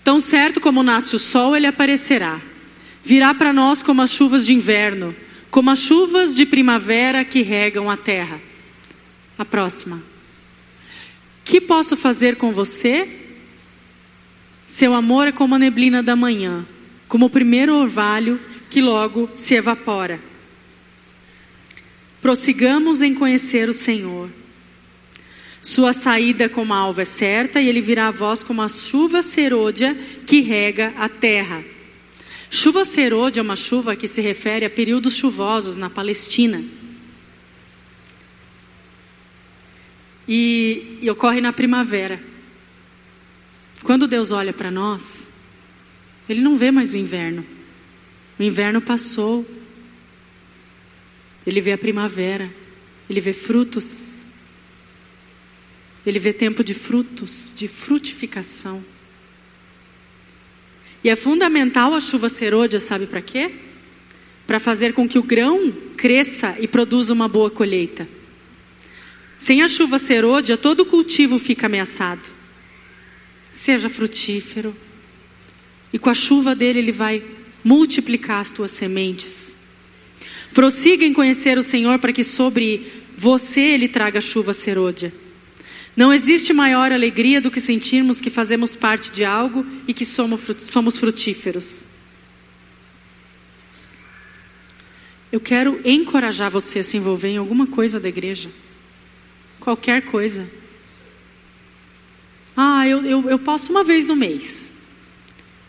tão 0.04 0.20
certo 0.20 0.60
como 0.60 0.84
nasce 0.84 1.16
o 1.16 1.20
sol, 1.20 1.56
ele 1.56 1.66
aparecerá. 1.66 2.42
Virá 3.04 3.34
para 3.34 3.52
nós 3.52 3.82
como 3.82 4.02
as 4.02 4.12
chuvas 4.12 4.46
de 4.46 4.54
inverno, 4.54 5.16
como 5.50 5.70
as 5.70 5.80
chuvas 5.80 6.36
de 6.36 6.46
primavera 6.46 7.26
que 7.26 7.42
regam 7.42 7.90
a 7.90 7.98
terra. 7.98 8.40
A 9.38 9.44
próxima. 9.44 10.02
Que 11.44 11.60
posso 11.60 11.98
fazer 11.98 12.36
com 12.38 12.54
você? 12.54 13.08
Seu 14.68 14.94
amor 14.94 15.28
é 15.28 15.32
como 15.32 15.56
a 15.56 15.60
neblina 15.60 16.02
da 16.02 16.16
manhã, 16.16 16.66
como 17.08 17.26
o 17.26 17.30
primeiro 17.30 17.76
orvalho 17.76 18.40
que 18.70 18.82
logo 18.82 19.30
se 19.36 19.56
evapora. 19.56 20.20
Prossigamos 22.22 23.02
em 23.02 23.14
conhecer 23.14 23.68
o 23.68 23.74
Senhor. 23.74 24.30
Sua 25.62 25.92
saída 25.92 26.48
como 26.48 26.74
alva 26.74 27.02
é 27.02 27.06
certa, 27.06 27.62
e 27.62 27.68
ele 27.68 27.82
virá 27.82 28.08
a 28.08 28.12
vós 28.12 28.44
como 28.44 28.62
a 28.62 28.70
chuva 28.70 29.22
serôdia 29.22 29.94
que 30.26 30.42
rega 30.42 30.94
a 30.98 31.10
terra. 31.10 31.64
Chuva 32.54 32.84
serôdia 32.84 33.40
é 33.40 33.42
uma 33.42 33.56
chuva 33.56 33.96
que 33.96 34.10
se 34.10 34.20
refere 34.20 34.66
a 34.66 34.70
períodos 34.70 35.16
chuvosos 35.16 35.78
na 35.78 35.90
Palestina. 35.90 36.62
E, 40.28 41.00
e 41.02 41.10
ocorre 41.10 41.40
na 41.40 41.54
primavera. 41.54 42.22
Quando 43.84 44.06
Deus 44.06 44.34
olha 44.34 44.52
para 44.52 44.70
nós, 44.70 45.32
Ele 46.30 46.42
não 46.42 46.58
vê 46.58 46.70
mais 46.70 46.94
o 46.94 46.98
inverno. 46.98 47.46
O 48.38 48.44
inverno 48.44 48.82
passou, 48.82 49.46
ele 51.46 51.62
vê 51.62 51.74
a 51.74 51.78
primavera, 51.78 52.52
ele 53.10 53.22
vê 53.22 53.34
frutos, 53.34 54.26
ele 56.06 56.20
vê 56.20 56.34
tempo 56.34 56.64
de 56.64 56.74
frutos, 56.74 57.52
de 57.56 57.68
frutificação. 57.68 58.84
E 61.04 61.10
é 61.10 61.16
fundamental 61.16 61.94
a 61.94 62.00
chuva 62.00 62.30
serôdia, 62.30 62.80
sabe 62.80 63.08
para 63.08 63.22
quê? 63.22 63.52
Para 64.46 64.60
fazer 64.60 64.94
com 64.94 65.08
que 65.08 65.18
o 65.18 65.24
grão 65.24 65.72
cresça 65.98 66.56
e 66.60 66.68
produza 66.68 67.14
uma 67.14 67.28
boa 67.28 67.50
colheita. 67.50 68.08
Sem 69.40 69.64
a 69.64 69.68
chuva 69.68 69.98
serôdia, 69.98 70.56
todo 70.56 70.86
cultivo 70.86 71.40
fica 71.40 71.66
ameaçado. 71.66 72.30
Seja 73.52 73.90
frutífero. 73.90 74.76
E 75.92 75.98
com 75.98 76.10
a 76.10 76.14
chuva 76.14 76.54
dele, 76.54 76.80
ele 76.80 76.92
vai 76.92 77.24
multiplicar 77.64 78.42
as 78.42 78.52
tuas 78.52 78.72
sementes. 78.72 79.56
Prossiga 80.54 81.06
em 81.06 81.14
conhecer 81.14 81.58
o 81.58 81.64
Senhor 81.64 81.98
para 82.00 82.14
que 82.14 82.24
sobre 82.24 82.92
você 83.18 83.62
ele 83.62 83.88
traga 83.88 84.22
chuva 84.22 84.54
serôdia. 84.54 85.12
Não 86.02 86.12
existe 86.12 86.52
maior 86.52 86.92
alegria 86.92 87.40
do 87.40 87.52
que 87.52 87.62
sentirmos 87.62 88.20
que 88.20 88.32
fazemos 88.32 88.76
parte 88.76 89.12
de 89.12 89.24
algo 89.24 89.64
e 89.88 89.94
que 89.94 90.04
somos 90.04 90.98
frutíferos. 90.98 91.86
Eu 95.32 95.40
quero 95.40 95.80
encorajar 95.86 96.50
você 96.50 96.80
a 96.80 96.84
se 96.84 96.98
envolver 96.98 97.28
em 97.28 97.38
alguma 97.38 97.68
coisa 97.68 98.00
da 98.00 98.10
igreja. 98.10 98.50
Qualquer 99.60 100.02
coisa. 100.06 100.50
Ah, 102.58 102.88
eu, 102.88 103.06
eu, 103.06 103.30
eu 103.30 103.38
posso 103.38 103.72
uma 103.72 103.84
vez 103.84 104.08
no 104.08 104.16
mês. 104.16 104.74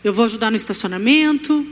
Eu 0.03 0.13
vou 0.13 0.25
ajudar 0.25 0.49
no 0.49 0.57
estacionamento, 0.57 1.63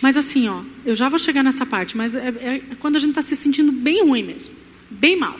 mas 0.00 0.16
assim, 0.16 0.46
ó, 0.46 0.62
eu 0.84 0.94
já 0.94 1.08
vou 1.08 1.18
chegar 1.18 1.42
nessa 1.42 1.66
parte, 1.66 1.96
mas 1.96 2.14
é, 2.14 2.28
é 2.28 2.62
quando 2.78 2.94
a 2.94 3.00
gente 3.00 3.10
está 3.10 3.22
se 3.22 3.34
sentindo 3.34 3.72
bem 3.72 4.04
ruim 4.04 4.22
mesmo, 4.22 4.54
bem 4.88 5.16
mal. 5.16 5.36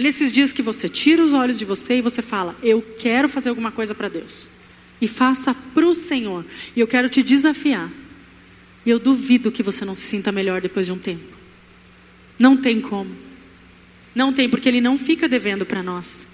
É 0.00 0.02
nesses 0.02 0.32
dias 0.32 0.50
que 0.50 0.62
você 0.62 0.88
tira 0.88 1.22
os 1.22 1.34
olhos 1.34 1.58
de 1.58 1.64
você 1.66 1.98
e 1.98 2.00
você 2.00 2.22
fala: 2.22 2.56
Eu 2.62 2.80
quero 2.98 3.28
fazer 3.28 3.50
alguma 3.50 3.70
coisa 3.70 3.94
para 3.94 4.08
Deus. 4.08 4.50
E 4.98 5.06
faça 5.06 5.54
para 5.74 5.86
o 5.86 5.94
Senhor. 5.94 6.42
E 6.74 6.80
eu 6.80 6.86
quero 6.86 7.10
te 7.10 7.22
desafiar. 7.22 7.90
E 8.86 8.88
eu 8.88 8.98
duvido 8.98 9.52
que 9.52 9.62
você 9.62 9.84
não 9.84 9.94
se 9.94 10.06
sinta 10.06 10.32
melhor 10.32 10.62
depois 10.62 10.86
de 10.86 10.92
um 10.92 10.98
tempo. 10.98 11.36
Não 12.38 12.56
tem 12.56 12.80
como. 12.80 13.10
Não 14.14 14.32
tem, 14.32 14.48
porque 14.48 14.70
Ele 14.70 14.80
não 14.80 14.96
fica 14.96 15.28
devendo 15.28 15.66
para 15.66 15.82
nós. 15.82 16.26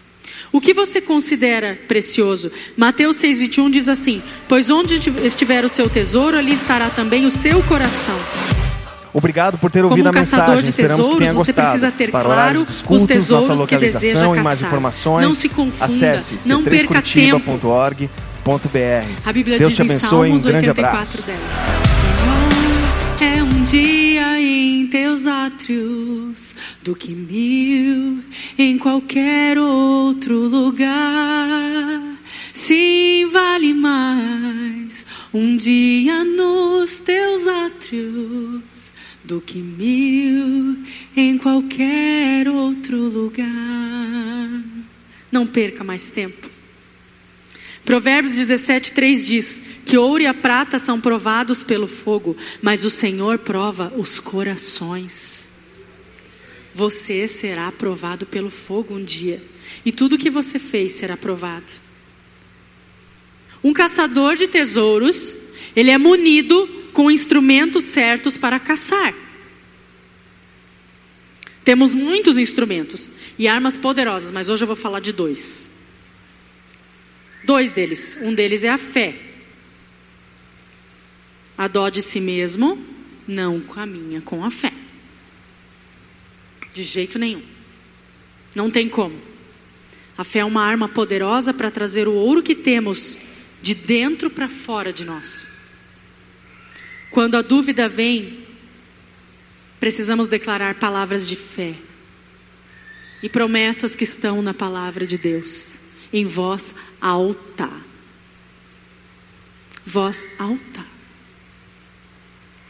O 0.52 0.61
que 0.61 0.72
você 0.72 1.00
considera 1.00 1.76
precioso? 1.88 2.52
Mateus 2.76 3.16
6,21 3.16 3.68
diz 3.68 3.88
assim: 3.88 4.22
Pois 4.48 4.70
onde 4.70 4.94
estiver 5.26 5.64
o 5.64 5.68
seu 5.68 5.90
tesouro, 5.90 6.38
ali 6.38 6.52
estará 6.52 6.88
também 6.88 7.26
o 7.26 7.33
seu 7.33 7.61
coração. 7.64 8.16
Obrigado 9.18 9.57
por 9.57 9.70
ter 9.70 9.83
ouvido 9.83 10.05
Como 10.05 10.14
um 10.14 10.18
a 10.18 10.20
mensagem. 10.20 10.68
Esperamos 10.68 11.07
tesouros, 11.07 11.14
que 11.14 11.18
tenha 11.18 11.33
você 11.33 11.52
gostado. 11.52 11.68
precisa 11.68 11.90
ter 11.90 12.11
Para 12.11 12.29
claro 12.29 12.64
dos 12.66 12.76
os 12.76 12.83
cultos, 12.83 13.07
tesouros 13.07 13.48
nossa 13.48 13.59
localização 13.59 14.37
e 14.37 14.40
mais 14.42 14.61
informações, 14.61 15.24
Não 15.24 15.33
se 15.33 15.48
confunda, 15.48 15.85
acesse 15.87 16.46
não 16.46 16.62
perca 16.62 17.00
tempo. 17.00 17.40
c3curitiba.org.br. 17.40 19.11
A 19.24 19.33
Bíblia 19.33 19.59
Deus 19.59 19.70
diz 19.70 19.76
te 19.76 19.83
abençoe, 19.83 20.29
em 20.29 20.33
um 20.35 20.38
Salmos 20.40 20.44
grande 20.44 20.68
84, 20.68 21.20
abraço. 21.22 21.22
10. 23.18 23.33
É 23.38 23.42
um 23.42 23.64
dia 23.64 24.38
em 24.38 24.87
teus 24.88 25.26
átrios 25.26 26.55
do 26.85 26.94
que 26.94 27.14
mil 27.14 28.22
em 28.59 28.76
qualquer 28.76 29.57
outro 29.57 30.40
lugar. 30.46 32.02
Sim, 32.52 33.31
vale 33.33 33.72
mais 33.72 35.07
um 35.33 35.57
dia 35.57 36.22
nos 36.22 36.98
teus 36.98 37.46
átrios 37.48 38.75
do 39.26 39.40
que 39.40 39.58
mil 39.58 40.78
em 41.16 41.36
qualquer 41.36 42.48
outro 42.48 42.96
lugar. 42.96 43.46
Não 45.30 45.46
perca 45.46 45.82
mais 45.82 46.10
tempo. 46.10 46.48
Provérbios 47.84 48.36
17, 48.36 48.92
3 48.92 49.26
diz 49.26 49.62
que 49.84 49.96
ouro 49.96 50.22
e 50.22 50.26
a 50.26 50.34
prata 50.34 50.78
são 50.78 51.00
provados 51.00 51.62
pelo 51.62 51.86
fogo, 51.86 52.36
mas 52.62 52.84
o 52.84 52.90
Senhor 52.90 53.38
prova 53.38 53.92
os 53.96 54.18
corações. 54.18 55.48
Você 56.74 57.28
será 57.28 57.70
provado 57.72 58.26
pelo 58.26 58.50
fogo 58.50 58.94
um 58.94 59.04
dia, 59.04 59.42
e 59.84 59.92
tudo 59.92 60.18
que 60.18 60.30
você 60.30 60.58
fez 60.58 60.92
será 60.92 61.16
provado. 61.16 61.72
Um 63.62 63.72
caçador 63.72 64.36
de 64.36 64.48
tesouros, 64.48 65.34
ele 65.74 65.90
é 65.90 65.98
munido 65.98 66.68
com 66.96 67.11
instrumentos 67.11 67.85
certos 67.85 68.38
para 68.38 68.59
caçar. 68.59 69.14
Temos 71.62 71.92
muitos 71.92 72.38
instrumentos 72.38 73.11
e 73.38 73.46
armas 73.46 73.76
poderosas, 73.76 74.32
mas 74.32 74.48
hoje 74.48 74.64
eu 74.64 74.66
vou 74.66 74.74
falar 74.74 75.00
de 75.00 75.12
dois. 75.12 75.70
Dois 77.44 77.70
deles. 77.70 78.16
Um 78.22 78.32
deles 78.32 78.64
é 78.64 78.70
a 78.70 78.78
fé. 78.78 79.14
A 81.59 81.68
dó 81.68 81.90
de 81.90 82.00
si 82.00 82.18
mesmo 82.18 82.82
não 83.28 83.61
caminha 83.61 84.22
com 84.22 84.42
a 84.42 84.50
fé. 84.50 84.72
De 86.72 86.82
jeito 86.82 87.18
nenhum. 87.18 87.42
Não 88.54 88.70
tem 88.70 88.88
como. 88.88 89.20
A 90.16 90.24
fé 90.24 90.38
é 90.38 90.44
uma 90.46 90.64
arma 90.64 90.88
poderosa 90.88 91.52
para 91.52 91.70
trazer 91.70 92.09
o 92.09 92.14
ouro 92.14 92.42
que 92.42 92.54
temos 92.54 93.18
de 93.61 93.74
dentro 93.74 94.30
para 94.30 94.48
fora 94.48 94.94
de 94.94 95.04
nós. 95.04 95.54
Quando 97.16 97.37
a 97.37 97.40
dúvida 97.40 97.88
vem, 97.88 98.40
precisamos 99.81 100.29
declarar 100.29 100.74
palavras 100.74 101.26
de 101.26 101.35
fé 101.35 101.74
e 103.22 103.29
promessas 103.31 103.94
que 103.94 104.05
estão 104.05 104.42
na 104.42 104.52
palavra 104.52 105.07
de 105.07 105.16
Deus, 105.16 105.81
em 106.12 106.26
voz 106.26 106.74
alta. 107.00 107.70
Voz 109.87 110.26
alta. 110.38 110.85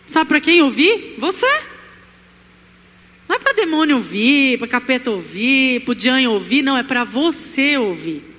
Sabe 0.07 0.29
para 0.29 0.41
quem 0.41 0.63
ouvir? 0.63 1.17
Você. 1.19 1.61
Não 3.29 3.35
é 3.35 3.41
para 3.41 3.53
demônio 3.53 3.97
ouvir, 3.97 4.61
para 4.61 4.69
capeta 4.69 5.11
ouvir, 5.11 5.81
para 5.81 5.91
o 5.91 5.95
Dian 5.97 6.31
ouvir, 6.31 6.63
não, 6.63 6.79
é 6.79 6.85
para 6.85 7.03
você 7.03 7.77
ouvir. 7.77 8.36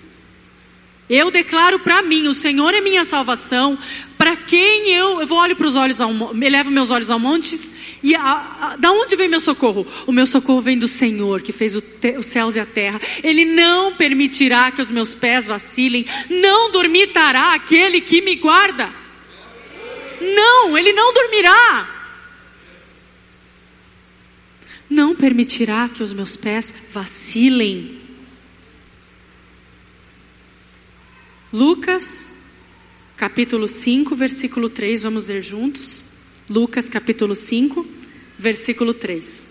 Eu 1.09 1.31
declaro 1.31 1.79
para 1.79 2.01
mim, 2.01 2.27
o 2.27 2.33
Senhor 2.33 2.73
é 2.73 2.81
minha 2.81 3.05
salvação. 3.05 3.77
Para 4.17 4.35
quem 4.35 4.89
eu, 4.91 5.21
eu 5.21 5.27
vou 5.27 5.37
olho 5.37 5.55
para 5.55 5.67
os 5.67 5.75
olhos, 5.75 6.01
ao, 6.01 6.11
elevo 6.35 6.69
meus 6.69 6.91
olhos 6.91 7.09
ao 7.09 7.19
monte 7.19 7.57
e 8.03 8.15
a, 8.15 8.21
a, 8.21 8.75
da 8.75 8.91
onde 8.91 9.15
vem 9.15 9.27
meu 9.27 9.39
socorro? 9.39 9.87
O 10.05 10.11
meu 10.11 10.25
socorro 10.25 10.61
vem 10.61 10.77
do 10.77 10.87
Senhor 10.87 11.41
que 11.41 11.51
fez 11.51 11.73
te, 11.99 12.17
os 12.17 12.25
céus 12.25 12.55
e 12.55 12.59
a 12.59 12.65
terra. 12.65 13.01
Ele 13.23 13.45
não 13.45 13.93
permitirá 13.93 14.71
que 14.71 14.81
os 14.81 14.91
meus 14.91 15.15
pés 15.15 15.47
vacilem. 15.47 16.05
Não 16.29 16.71
dormitará 16.71 17.53
aquele 17.53 18.01
que 18.01 18.21
me 18.21 18.35
guarda. 18.35 18.93
Não, 20.21 20.77
ele 20.77 20.93
não 20.93 21.13
dormirá. 21.13 21.95
Não 24.89 25.15
permitirá 25.15 25.89
que 25.89 26.03
os 26.03 26.13
meus 26.13 26.35
pés 26.35 26.73
vacilem. 26.91 28.06
Lucas, 31.51 32.29
capítulo 33.15 33.69
5, 33.69 34.15
versículo 34.15 34.69
3, 34.69 35.03
vamos 35.03 35.27
ler 35.27 35.41
juntos. 35.41 36.03
Lucas, 36.49 36.89
capítulo 36.89 37.35
5, 37.35 37.87
versículo 38.37 38.93
3. 38.93 39.47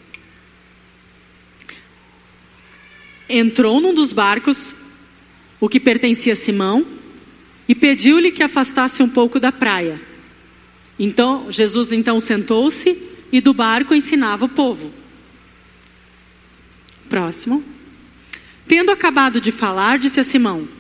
Entrou 3.28 3.80
num 3.80 3.94
dos 3.94 4.12
barcos, 4.12 4.74
o 5.58 5.70
que 5.70 5.80
pertencia 5.80 6.34
a 6.34 6.36
Simão, 6.36 6.86
e 7.66 7.74
pediu-lhe 7.74 8.30
que 8.30 8.42
afastasse 8.42 9.02
um 9.02 9.08
pouco 9.08 9.40
da 9.40 9.50
praia. 9.50 10.00
Então, 10.98 11.50
Jesus 11.50 11.92
então 11.92 12.20
sentou-se 12.20 12.96
e 13.32 13.40
do 13.40 13.54
barco 13.54 13.94
ensinava 13.94 14.44
o 14.44 14.50
povo. 14.50 14.92
Próximo. 17.08 17.64
Tendo 18.68 18.90
acabado 18.90 19.40
de 19.40 19.50
falar, 19.50 19.98
disse 19.98 20.20
a 20.20 20.24
Simão: 20.24 20.75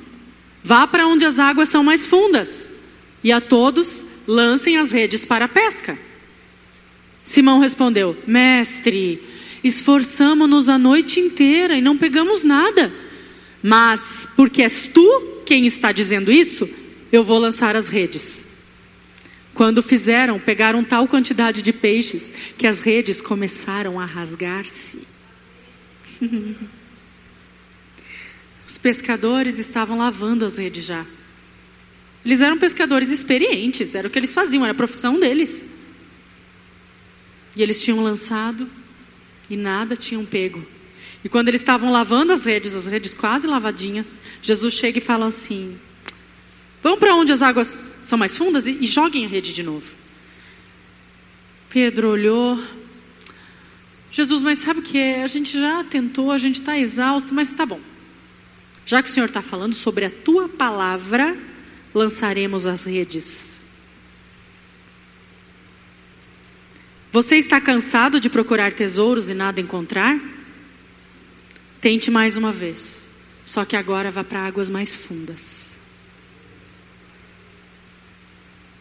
Vá 0.66 0.84
para 0.84 1.06
onde 1.06 1.24
as 1.24 1.38
águas 1.38 1.68
são 1.68 1.84
mais 1.84 2.06
fundas, 2.06 2.68
e 3.22 3.30
a 3.30 3.40
todos 3.40 4.04
lancem 4.26 4.76
as 4.76 4.90
redes 4.90 5.24
para 5.24 5.44
a 5.44 5.48
pesca. 5.48 5.96
Simão 7.22 7.60
respondeu: 7.60 8.16
Mestre, 8.26 9.22
esforçamo-nos 9.62 10.68
a 10.68 10.76
noite 10.76 11.20
inteira 11.20 11.76
e 11.76 11.80
não 11.80 11.96
pegamos 11.96 12.42
nada. 12.42 12.92
Mas, 13.62 14.28
porque 14.34 14.60
és 14.60 14.88
tu 14.88 15.42
quem 15.46 15.66
está 15.66 15.92
dizendo 15.92 16.32
isso, 16.32 16.68
eu 17.12 17.22
vou 17.22 17.38
lançar 17.38 17.76
as 17.76 17.88
redes. 17.88 18.44
Quando 19.54 19.84
fizeram, 19.84 20.36
pegaram 20.40 20.82
tal 20.82 21.06
quantidade 21.06 21.62
de 21.62 21.72
peixes 21.72 22.32
que 22.58 22.66
as 22.66 22.80
redes 22.80 23.20
começaram 23.20 24.00
a 24.00 24.04
rasgar-se. 24.04 24.98
Os 28.76 28.78
pescadores 28.78 29.58
estavam 29.58 29.96
lavando 29.96 30.44
as 30.44 30.58
redes 30.58 30.84
já. 30.84 31.06
Eles 32.22 32.42
eram 32.42 32.58
pescadores 32.58 33.10
experientes, 33.10 33.94
era 33.94 34.06
o 34.06 34.10
que 34.10 34.18
eles 34.18 34.34
faziam, 34.34 34.64
era 34.64 34.72
a 34.72 34.76
profissão 34.76 35.18
deles. 35.18 35.64
E 37.56 37.62
eles 37.62 37.82
tinham 37.82 38.02
lançado 38.02 38.68
e 39.48 39.56
nada 39.56 39.96
tinham 39.96 40.26
pego. 40.26 40.62
E 41.24 41.28
quando 41.28 41.48
eles 41.48 41.62
estavam 41.62 41.90
lavando 41.90 42.34
as 42.34 42.44
redes, 42.44 42.76
as 42.76 42.84
redes 42.84 43.14
quase 43.14 43.46
lavadinhas, 43.46 44.20
Jesus 44.42 44.74
chega 44.74 44.98
e 44.98 45.00
fala 45.00 45.24
assim: 45.24 45.78
Vão 46.82 46.98
para 46.98 47.14
onde 47.14 47.32
as 47.32 47.40
águas 47.40 47.90
são 48.02 48.18
mais 48.18 48.36
fundas 48.36 48.66
e, 48.66 48.72
e 48.72 48.86
joguem 48.86 49.24
a 49.24 49.28
rede 49.28 49.54
de 49.54 49.62
novo. 49.62 49.90
Pedro 51.70 52.10
olhou. 52.10 52.62
Jesus, 54.10 54.42
mas 54.42 54.58
sabe 54.58 54.80
o 54.80 54.82
que 54.82 54.98
é? 54.98 55.22
A 55.22 55.26
gente 55.28 55.58
já 55.58 55.82
tentou, 55.82 56.30
a 56.30 56.36
gente 56.36 56.60
está 56.60 56.78
exausto, 56.78 57.32
mas 57.32 57.48
está 57.50 57.64
bom. 57.64 57.80
Já 58.86 59.02
que 59.02 59.10
o 59.10 59.12
Senhor 59.12 59.26
está 59.26 59.42
falando 59.42 59.74
sobre 59.74 60.04
a 60.04 60.10
tua 60.10 60.48
palavra, 60.48 61.36
lançaremos 61.92 62.68
as 62.68 62.84
redes. 62.84 63.64
Você 67.10 67.36
está 67.36 67.60
cansado 67.60 68.20
de 68.20 68.30
procurar 68.30 68.72
tesouros 68.72 69.28
e 69.28 69.34
nada 69.34 69.60
encontrar? 69.60 70.20
Tente 71.80 72.10
mais 72.10 72.36
uma 72.36 72.52
vez, 72.52 73.08
só 73.44 73.64
que 73.64 73.74
agora 73.74 74.10
vá 74.10 74.22
para 74.22 74.46
águas 74.46 74.70
mais 74.70 74.94
fundas. 74.94 75.80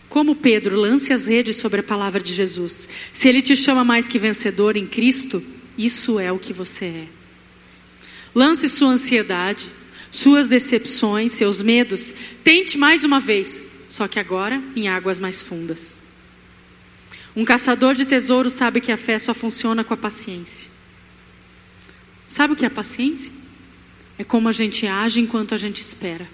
Como 0.08 0.36
Pedro, 0.36 0.78
lance 0.78 1.12
as 1.12 1.26
redes 1.26 1.56
sobre 1.56 1.80
a 1.80 1.84
palavra 1.84 2.22
de 2.22 2.34
Jesus. 2.34 2.88
Se 3.12 3.28
ele 3.28 3.42
te 3.42 3.56
chama 3.56 3.84
mais 3.84 4.08
que 4.08 4.20
vencedor 4.20 4.78
em 4.78 4.86
Cristo, 4.86 5.44
isso 5.78 6.20
é 6.20 6.32
o 6.32 6.40
que 6.40 6.54
você 6.54 6.86
é. 6.86 7.08
Lance 8.34 8.70
sua 8.70 8.90
ansiedade, 8.90 9.70
suas 10.16 10.48
decepções, 10.48 11.34
seus 11.34 11.62
medos. 11.62 12.14
Tente 12.44 12.78
mais 12.78 13.04
uma 13.04 13.20
vez, 13.20 13.62
só 13.90 14.08
que 14.08 14.18
agora 14.18 14.64
em 14.76 14.88
águas 14.88 15.20
mais 15.20 15.42
fundas. 15.42 16.02
Um 17.36 17.44
caçador 17.44 17.94
de 17.94 18.06
tesouros 18.06 18.54
sabe 18.54 18.80
que 18.80 18.94
a 18.94 18.98
fé 18.98 19.20
só 19.20 19.34
funciona 19.34 19.84
com 19.84 19.94
a 19.94 19.98
paciência. 19.98 20.72
Sabe 22.30 22.54
o 22.54 22.56
que 22.56 22.66
é 22.66 22.70
paciência? 22.70 23.32
É 24.18 24.24
como 24.24 24.48
a 24.48 24.54
gente 24.54 24.88
age 24.88 25.20
enquanto 25.20 25.54
a 25.54 25.58
gente 25.58 25.82
espera. 25.82 26.28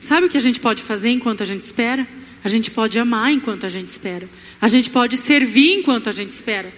Sabe 0.00 0.26
o 0.26 0.28
que 0.28 0.36
a 0.36 0.40
gente 0.40 0.58
pode 0.58 0.82
fazer 0.82 1.10
enquanto 1.10 1.44
a 1.44 1.46
gente 1.46 1.62
espera? 1.62 2.08
A 2.42 2.48
gente 2.48 2.72
pode 2.72 2.98
amar 2.98 3.30
enquanto 3.30 3.64
a 3.64 3.68
gente 3.68 3.88
espera. 3.88 4.28
A 4.60 4.66
gente 4.66 4.90
pode 4.90 5.16
servir 5.16 5.78
enquanto 5.78 6.08
a 6.08 6.12
gente 6.12 6.32
espera. 6.32 6.72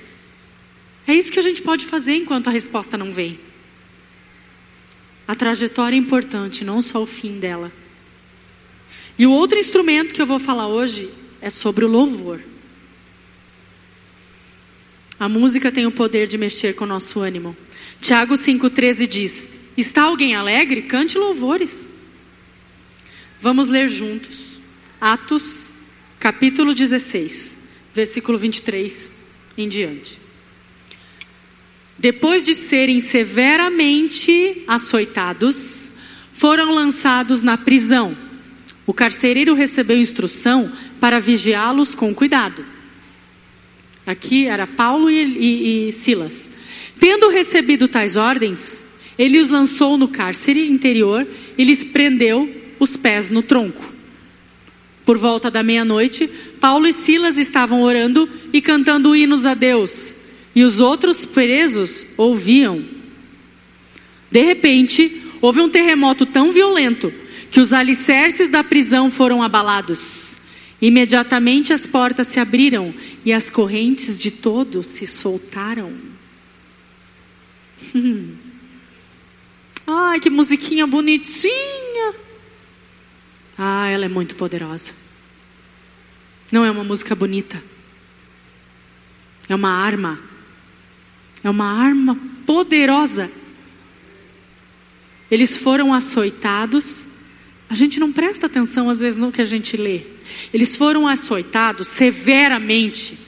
É 1.09 1.15
isso 1.15 1.33
que 1.33 1.39
a 1.39 1.43
gente 1.43 1.63
pode 1.63 1.87
fazer 1.87 2.17
enquanto 2.17 2.49
a 2.49 2.51
resposta 2.51 2.99
não 2.99 3.11
vem. 3.11 3.41
A 5.27 5.35
trajetória 5.35 5.97
é 5.97 5.99
importante, 5.99 6.65
não 6.65 6.81
só 6.81 7.03
o 7.03 7.07
fim 7.07 7.39
dela. 7.39 7.73
E 9.19 9.27
o 9.27 9.33
outro 9.33 9.59
instrumento 9.59 10.15
que 10.15 10.23
eu 10.23 10.27
vou 10.27 10.39
falar 10.39 10.69
hoje 10.69 11.11
é 11.41 11.51
sobre 11.51 11.85
o 11.85 11.89
louvor. 11.89 12.41
A 15.19 15.29
música 15.29 15.73
tem 15.73 15.87
o 15.87 15.91
poder 15.91 16.29
de 16.29 16.37
mexer 16.37 16.75
com 16.75 16.85
o 16.85 16.89
nosso 16.89 17.21
ânimo. 17.21 17.57
Tiago 18.01 18.35
5,13 18.35 19.07
diz: 19.07 19.49
Está 19.77 20.03
alguém 20.03 20.35
alegre? 20.35 20.83
Cante 20.83 21.17
louvores. 21.17 21.91
Vamos 23.41 23.69
ler 23.69 23.89
juntos. 23.89 24.61
Atos, 25.01 25.71
capítulo 26.19 26.75
16, 26.75 27.59
versículo 27.95 28.39
23 28.39 29.13
em 29.57 29.69
diante. 29.69 30.26
Depois 31.99 32.45
de 32.45 32.55
serem 32.55 33.01
severamente 33.01 34.63
açoitados, 34.69 35.91
foram 36.33 36.73
lançados 36.73 37.43
na 37.43 37.57
prisão. 37.57 38.17
O 38.87 38.93
carcereiro 38.93 39.55
recebeu 39.55 39.99
instrução 39.99 40.71
para 41.01 41.19
vigiá-los 41.19 41.95
com 41.95 42.15
cuidado. 42.15 42.65
Aqui 44.07 44.47
era 44.47 44.67
Paulo 44.67 45.11
e, 45.11 45.23
e, 45.23 45.89
e 45.89 45.93
Silas. 45.93 46.51
Tendo 47.01 47.31
recebido 47.31 47.89
tais 47.89 48.17
ordens, 48.17 48.85
ele 49.19 49.41
os 49.41 49.49
lançou 49.49 49.97
no 49.97 50.09
cárcere 50.09 50.69
interior 50.69 51.27
e 51.57 51.65
lhes 51.65 51.83
prendeu 51.83 52.55
os 52.79 52.97
pés 52.97 53.31
no 53.31 53.43
tronco. 53.43 53.93
Por 55.05 55.17
volta 55.17 55.51
da 55.51 55.63
meia-noite, 55.63 56.29
Paulo 56.61 56.87
e 56.87 56.93
Silas 56.93 57.39
estavam 57.39 57.83
orando 57.83 58.29
e 58.53 58.61
cantando 58.61 59.17
hinos 59.17 59.47
a 59.47 59.55
Deus 59.55 60.16
e 60.57 60.65
os 60.65 60.81
outros 60.81 61.27
presos 61.27 62.07
ouviam. 62.17 62.83
De 64.31 64.43
repente, 64.43 65.23
houve 65.43 65.61
um 65.61 65.69
terremoto 65.69 66.25
tão 66.25 66.51
violento 66.51 67.13
que 67.51 67.61
os 67.61 67.75
alicerces 67.75 68.49
da 68.49 68.65
prisão 68.65 69.11
foram 69.11 69.43
abalados. 69.43 70.39
Imediatamente 70.81 71.75
as 71.75 71.87
portas 71.87 72.29
se 72.29 72.41
abriram 72.41 72.95
e 73.23 73.35
as 73.35 73.51
correntes 73.51 74.19
de 74.19 74.31
todos 74.31 74.87
se 74.87 75.07
soltaram. 75.07 75.93
Ai, 79.87 80.19
que 80.21 80.31
musiquinha 80.31 80.87
bonitinha. 80.87 82.15
Ah, 83.59 83.89
ela 83.89 84.07
é 84.07 84.09
muito 84.09 84.35
poderosa. 84.35 84.95
Não 86.51 86.65
é 86.65 86.71
uma 86.71 86.83
música 86.83 87.15
bonita. 87.15 87.63
É 89.49 89.55
uma 89.55 89.71
arma 89.71 90.19
é 91.47 91.51
uma 91.51 91.71
arma 91.71 92.19
poderosa. 92.45 93.31
Eles 95.31 95.57
foram 95.57 95.95
açoitados. 95.95 97.05
A 97.71 97.75
gente 97.75 98.01
não 98.01 98.13
presta 98.13 98.47
atenção 98.47 98.91
às 98.91 99.01
vezes 99.01 99.17
no 99.17 99.31
que 99.31 99.41
a 99.41 99.45
gente 99.45 99.77
lê. 99.77 100.03
Eles 100.53 100.75
foram 100.75 101.07
açoitados 101.07 101.89
severamente. 101.89 103.19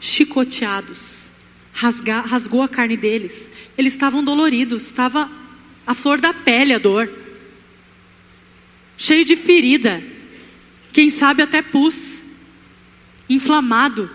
chicoteados, 0.00 1.30
rasga, 1.72 2.22
rasgou 2.22 2.62
a 2.62 2.68
carne 2.68 2.96
deles. 2.96 3.52
Eles 3.78 3.92
estavam 3.92 4.24
doloridos, 4.24 4.86
estava 4.86 5.30
a 5.86 5.94
flor 5.94 6.20
da 6.20 6.34
pele 6.34 6.72
a 6.72 6.78
dor, 6.78 7.08
cheio 8.96 9.24
de 9.24 9.36
ferida, 9.36 10.02
quem 10.92 11.08
sabe 11.08 11.40
até 11.40 11.62
pus, 11.62 12.20
inflamado. 13.28 14.10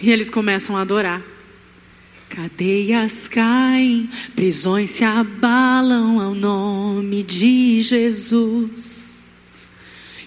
E 0.00 0.10
eles 0.10 0.30
começam 0.30 0.76
a 0.76 0.80
adorar. 0.80 1.22
Cadeias 2.28 3.26
caem, 3.26 4.08
prisões 4.36 4.90
se 4.90 5.04
abalam 5.04 6.20
ao 6.20 6.34
nome 6.34 7.22
de 7.22 7.82
Jesus. 7.82 9.20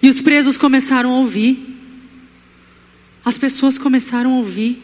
E 0.02 0.10
os 0.10 0.22
presos 0.22 0.58
começaram 0.58 1.14
a 1.14 1.20
ouvir. 1.20 1.74
As 3.24 3.38
pessoas 3.38 3.78
começaram 3.78 4.34
a 4.34 4.38
ouvir. 4.38 4.84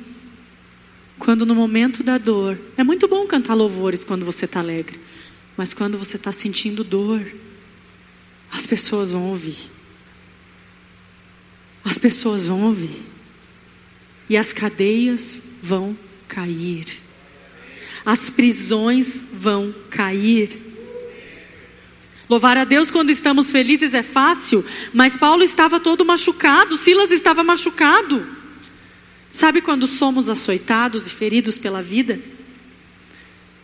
Quando 1.19 1.45
no 1.45 1.53
momento 1.53 2.01
da 2.01 2.17
dor, 2.17 2.57
é 2.77 2.83
muito 2.83 3.05
bom 3.05 3.27
cantar 3.27 3.53
louvores 3.53 4.05
quando 4.05 4.23
você 4.23 4.45
está 4.45 4.61
alegre, 4.61 4.97
mas 5.57 5.73
quando 5.73 5.97
você 5.97 6.15
está 6.15 6.31
sentindo 6.31 6.81
dor, 6.81 7.21
as 8.49 8.65
pessoas 8.65 9.11
vão 9.11 9.27
ouvir. 9.27 9.57
As 11.83 11.97
pessoas 11.97 12.47
vão 12.47 12.63
ouvir. 12.63 13.03
E 14.29 14.37
as 14.37 14.53
cadeias 14.53 15.41
vão 15.61 15.97
cair. 16.27 16.85
As 18.05 18.29
prisões 18.29 19.25
vão 19.33 19.73
cair. 19.89 20.69
Louvar 22.29 22.57
a 22.57 22.63
Deus 22.63 22.91
quando 22.91 23.09
estamos 23.09 23.51
felizes 23.51 23.95
é 23.95 24.03
fácil, 24.03 24.63
mas 24.93 25.17
Paulo 25.17 25.43
estava 25.43 25.79
todo 25.79 26.05
machucado, 26.05 26.77
Silas 26.77 27.09
estava 27.09 27.43
machucado. 27.43 28.27
Sabe 29.31 29.61
quando 29.61 29.87
somos 29.87 30.29
açoitados 30.29 31.07
e 31.07 31.11
feridos 31.11 31.57
pela 31.57 31.81
vida? 31.81 32.19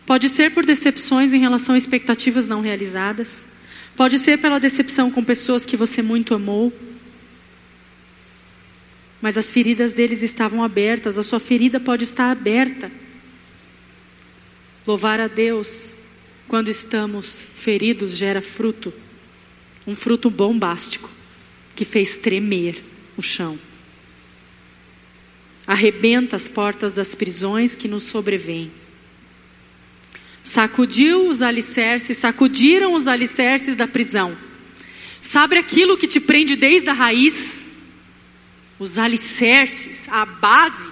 Pode 0.05 0.29
ser 0.29 0.51
por 0.51 0.65
decepções 0.65 1.33
em 1.33 1.39
relação 1.39 1.75
a 1.75 1.77
expectativas 1.77 2.47
não 2.47 2.61
realizadas, 2.61 3.47
pode 3.95 4.17
ser 4.19 4.37
pela 4.37 4.59
decepção 4.59 5.11
com 5.11 5.23
pessoas 5.23 5.65
que 5.65 5.77
você 5.77 6.01
muito 6.01 6.33
amou, 6.33 6.73
mas 9.25 9.39
as 9.39 9.49
feridas 9.49 9.91
deles 9.91 10.21
estavam 10.21 10.63
abertas, 10.63 11.17
a 11.17 11.23
sua 11.23 11.39
ferida 11.39 11.79
pode 11.79 12.03
estar 12.03 12.29
aberta. 12.29 12.91
Louvar 14.85 15.19
a 15.19 15.25
Deus 15.27 15.95
quando 16.47 16.69
estamos 16.69 17.43
feridos 17.55 18.15
gera 18.15 18.39
fruto, 18.39 18.93
um 19.87 19.95
fruto 19.95 20.29
bombástico 20.29 21.09
que 21.75 21.83
fez 21.83 22.17
tremer 22.17 22.83
o 23.17 23.21
chão. 23.23 23.57
Arrebenta 25.65 26.35
as 26.35 26.47
portas 26.47 26.93
das 26.93 27.15
prisões 27.15 27.73
que 27.73 27.87
nos 27.87 28.03
sobrevêm. 28.03 28.71
Sacudiu 30.43 31.27
os 31.27 31.41
alicerces, 31.41 32.17
sacudiram 32.17 32.93
os 32.93 33.07
alicerces 33.07 33.75
da 33.75 33.87
prisão. 33.87 34.37
Sabe 35.19 35.57
aquilo 35.57 35.97
que 35.97 36.05
te 36.05 36.19
prende 36.19 36.55
desde 36.55 36.89
a 36.89 36.93
raiz? 36.93 37.64
Os 38.77 38.99
alicerces, 38.99 40.07
a 40.09 40.25
base. 40.25 40.89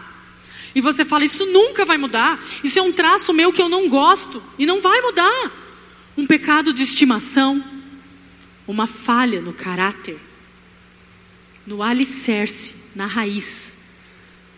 E 0.76 0.82
você 0.82 1.04
fala: 1.04 1.26
Isso 1.26 1.46
nunca 1.46 1.86
vai 1.86 1.98
mudar. 1.98 2.44
Isso 2.64 2.80
é 2.80 2.82
um 2.82 2.92
traço 2.92 3.34
meu 3.34 3.52
que 3.52 3.62
eu 3.62 3.70
não 3.70 3.90
gosto. 3.90 4.42
E 4.58 4.66
não 4.66 4.82
vai 4.82 5.02
mudar 5.02 5.52
um 6.18 6.28
pecado 6.28 6.72
de 6.72 6.84
estimação, 6.84 7.64
uma 8.68 8.86
falha 8.86 9.42
no 9.42 9.54
caráter, 9.54 10.20
no 11.66 11.82
alicerce, 11.82 12.76
na 12.96 13.06
raiz. 13.06 13.76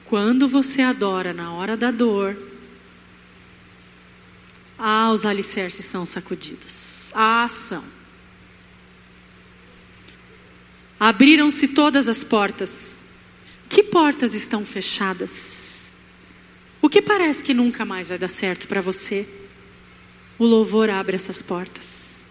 Quando 0.05 0.47
você 0.47 0.81
adora 0.81 1.33
na 1.33 1.51
hora 1.51 1.75
da 1.75 1.89
dor, 1.89 2.37
ah, 4.77 5.11
os 5.11 5.25
alicerces 5.25 5.85
são 5.85 6.05
sacudidos. 6.05 7.11
Ah, 7.13 7.47
são. 7.49 7.83
Abriram-se 10.99 11.67
todas 11.67 12.07
as 12.07 12.23
portas. 12.23 12.99
Que 13.69 13.83
portas 13.83 14.33
estão 14.33 14.65
fechadas? 14.65 15.93
O 16.81 16.89
que 16.89 17.01
parece 17.01 17.43
que 17.43 17.53
nunca 17.53 17.83
mais 17.83 18.09
vai 18.09 18.17
dar 18.17 18.27
certo 18.27 18.67
para 18.67 18.81
você? 18.81 19.27
o 20.37 20.45
louvor 20.45 20.89
abre 20.89 21.15
essas 21.15 21.41
portas. 21.41 22.21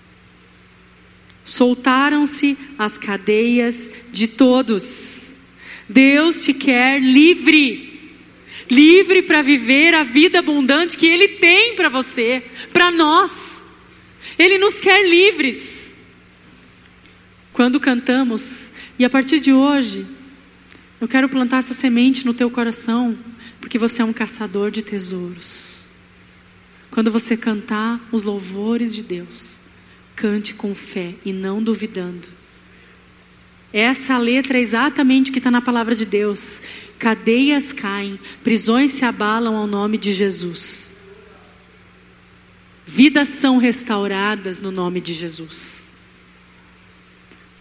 Soltaram-se 1.45 2.57
as 2.78 2.99
cadeias 2.99 3.91
de 4.11 4.26
todos. 4.26 5.32
Deus 5.89 6.45
te 6.45 6.55
quer 6.55 7.01
livre. 7.01 7.93
Livre 8.70 9.22
para 9.22 9.43
viver 9.43 9.95
a 9.95 10.05
vida 10.05 10.39
abundante 10.39 10.97
que 10.97 11.07
Ele 11.07 11.28
tem 11.28 11.74
para 11.76 11.89
você, 11.89 12.43
para 12.72 12.91
nós. 12.91 13.62
Ele 14.39 14.57
nos 14.59 14.80
quer 14.80 15.07
livres. 15.07 15.99
Quando 17.53 17.78
cantamos, 17.78 18.72
e 18.99 19.05
a 19.05 19.11
partir 19.11 19.39
de 19.39 19.53
hoje, 19.53 20.07
eu 21.05 21.09
quero 21.09 21.29
plantar 21.29 21.59
essa 21.59 21.75
semente 21.75 22.25
no 22.25 22.33
teu 22.33 22.51
coração, 22.51 23.15
porque 23.61 23.77
você 23.77 24.01
é 24.01 24.05
um 24.07 24.13
caçador 24.13 24.71
de 24.71 24.81
tesouros. 24.81 25.85
Quando 26.91 27.11
você 27.11 27.37
cantar 27.37 28.01
os 28.11 28.25
louvores 28.25 28.95
de 28.95 29.03
Deus, 29.03 29.59
cante 30.17 30.55
com 30.55 30.75
fé 30.75 31.15
e 31.23 31.31
não 31.31 31.63
duvidando. 31.63 32.29
Essa 33.71 34.17
letra 34.17 34.57
é 34.57 34.63
exatamente 34.63 35.29
o 35.29 35.33
que 35.35 35.41
está 35.41 35.51
na 35.51 35.61
palavra 35.61 35.95
de 35.95 36.07
Deus. 36.07 36.63
Cadeias 36.99 37.71
caem, 37.71 38.19
prisões 38.43 38.93
se 38.93 39.05
abalam 39.05 39.57
ao 39.57 39.67
nome 39.67 39.99
de 39.99 40.11
Jesus. 40.11 40.97
Vidas 42.87 43.29
são 43.29 43.59
restauradas 43.59 44.59
no 44.59 44.73
nome 44.73 45.03
de 45.03 45.13
Jesus. 45.13 45.93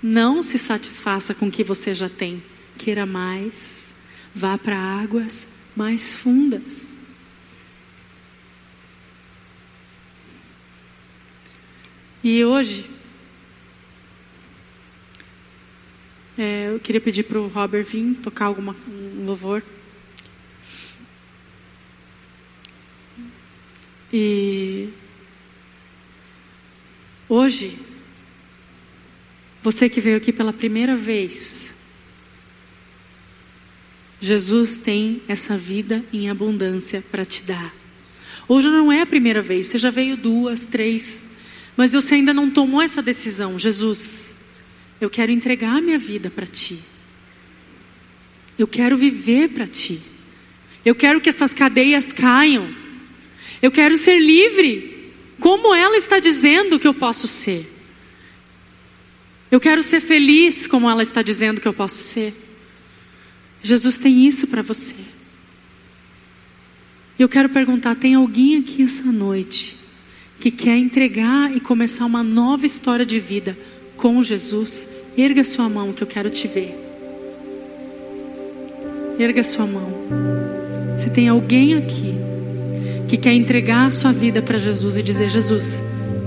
Não 0.01 0.41
se 0.41 0.57
satisfaça 0.57 1.33
com 1.33 1.47
o 1.47 1.51
que 1.51 1.61
você 1.61 1.93
já 1.93 2.07
tem. 2.07 2.41
Queira 2.77 3.05
mais. 3.05 3.93
Vá 4.33 4.57
para 4.57 4.77
águas 4.77 5.47
mais 5.75 6.13
fundas. 6.13 6.97
E 12.23 12.45
hoje, 12.45 12.89
é, 16.37 16.69
eu 16.69 16.79
queria 16.79 17.01
pedir 17.01 17.23
para 17.23 17.37
o 17.37 17.47
Robert 17.47 17.83
vir 17.83 18.15
tocar 18.23 18.45
alguma, 18.45 18.73
um 18.87 19.25
louvor. 19.25 19.61
E 24.11 24.89
hoje, 27.27 27.77
você 29.61 29.89
que 29.89 29.99
veio 29.99 30.17
aqui 30.17 30.31
pela 30.31 30.53
primeira 30.53 30.95
vez, 30.95 31.72
Jesus 34.23 34.77
tem 34.77 35.21
essa 35.27 35.57
vida 35.57 36.01
em 36.13 36.29
abundância 36.29 37.03
para 37.11 37.25
te 37.25 37.43
dar. 37.43 37.75
Hoje 38.47 38.69
não 38.69 38.89
é 38.89 39.01
a 39.01 39.05
primeira 39.05 39.41
vez, 39.41 39.67
você 39.67 39.77
já 39.77 39.89
veio 39.89 40.15
duas, 40.15 40.65
três, 40.65 41.25
mas 41.75 41.91
você 41.91 42.15
ainda 42.15 42.33
não 42.33 42.49
tomou 42.49 42.81
essa 42.81 43.01
decisão, 43.01 43.59
Jesus. 43.59 44.33
Eu 45.01 45.09
quero 45.09 45.29
entregar 45.29 45.75
a 45.75 45.81
minha 45.81 45.97
vida 45.97 46.29
para 46.29 46.47
ti. 46.47 46.79
Eu 48.57 48.65
quero 48.65 48.95
viver 48.95 49.49
para 49.49 49.67
ti. 49.67 49.99
Eu 50.85 50.95
quero 50.95 51.19
que 51.19 51.27
essas 51.27 51.53
cadeias 51.53 52.13
caiam. 52.13 52.73
Eu 53.61 53.71
quero 53.71 53.97
ser 53.97 54.21
livre, 54.21 55.11
como 55.37 55.75
ela 55.75 55.97
está 55.97 56.19
dizendo 56.19 56.79
que 56.79 56.87
eu 56.87 56.93
posso 56.93 57.27
ser. 57.27 57.69
Eu 59.51 59.59
quero 59.59 59.83
ser 59.83 59.99
feliz, 59.99 60.65
como 60.65 60.89
ela 60.89 61.03
está 61.03 61.21
dizendo 61.21 61.59
que 61.59 61.67
eu 61.67 61.73
posso 61.73 61.99
ser. 61.99 62.33
Jesus 63.63 63.97
tem 63.97 64.27
isso 64.27 64.45
para 64.45 64.61
você. 64.61 64.95
Eu 67.17 67.29
quero 67.29 67.47
perguntar: 67.49 67.95
tem 67.95 68.15
alguém 68.15 68.57
aqui 68.57 68.83
essa 68.83 69.09
noite 69.09 69.77
que 70.39 70.51
quer 70.51 70.77
entregar 70.77 71.55
e 71.55 71.61
começar 71.61 72.05
uma 72.05 72.21
nova 72.21 72.65
história 72.65 73.05
de 73.05 73.19
vida 73.19 73.57
com 73.95 74.21
Jesus, 74.21 74.89
erga 75.17 75.43
sua 75.43 75.69
mão 75.69 75.93
que 75.93 76.03
eu 76.03 76.07
quero 76.07 76.29
te 76.29 76.47
ver. 76.47 76.77
Erga 79.17 79.43
sua 79.43 79.65
mão. 79.65 79.89
Se 80.97 81.09
tem 81.09 81.29
alguém 81.29 81.75
aqui 81.75 82.15
que 83.07 83.15
quer 83.15 83.31
entregar 83.31 83.85
a 83.85 83.89
sua 83.89 84.11
vida 84.11 84.41
para 84.41 84.57
Jesus 84.57 84.97
e 84.97 85.03
dizer: 85.03 85.29
Jesus, 85.29 85.81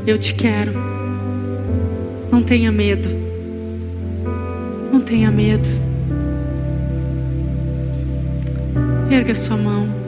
eu 0.06 0.16
te 0.16 0.32
quero. 0.34 0.72
Não 2.32 2.42
tenha 2.42 2.72
medo. 2.72 3.08
Não 4.90 5.00
tenha 5.00 5.30
medo. 5.30 5.85
Erga 9.10 9.34
sua 9.34 9.56
mão. 9.56 10.06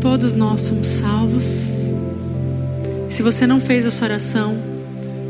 Todos 0.00 0.36
nós 0.36 0.60
somos 0.60 0.86
salvos, 0.86 1.44
Se 3.08 3.22
você 3.22 3.46
não 3.46 3.60
fez 3.60 3.86
essa 3.86 4.04
oração, 4.04 4.56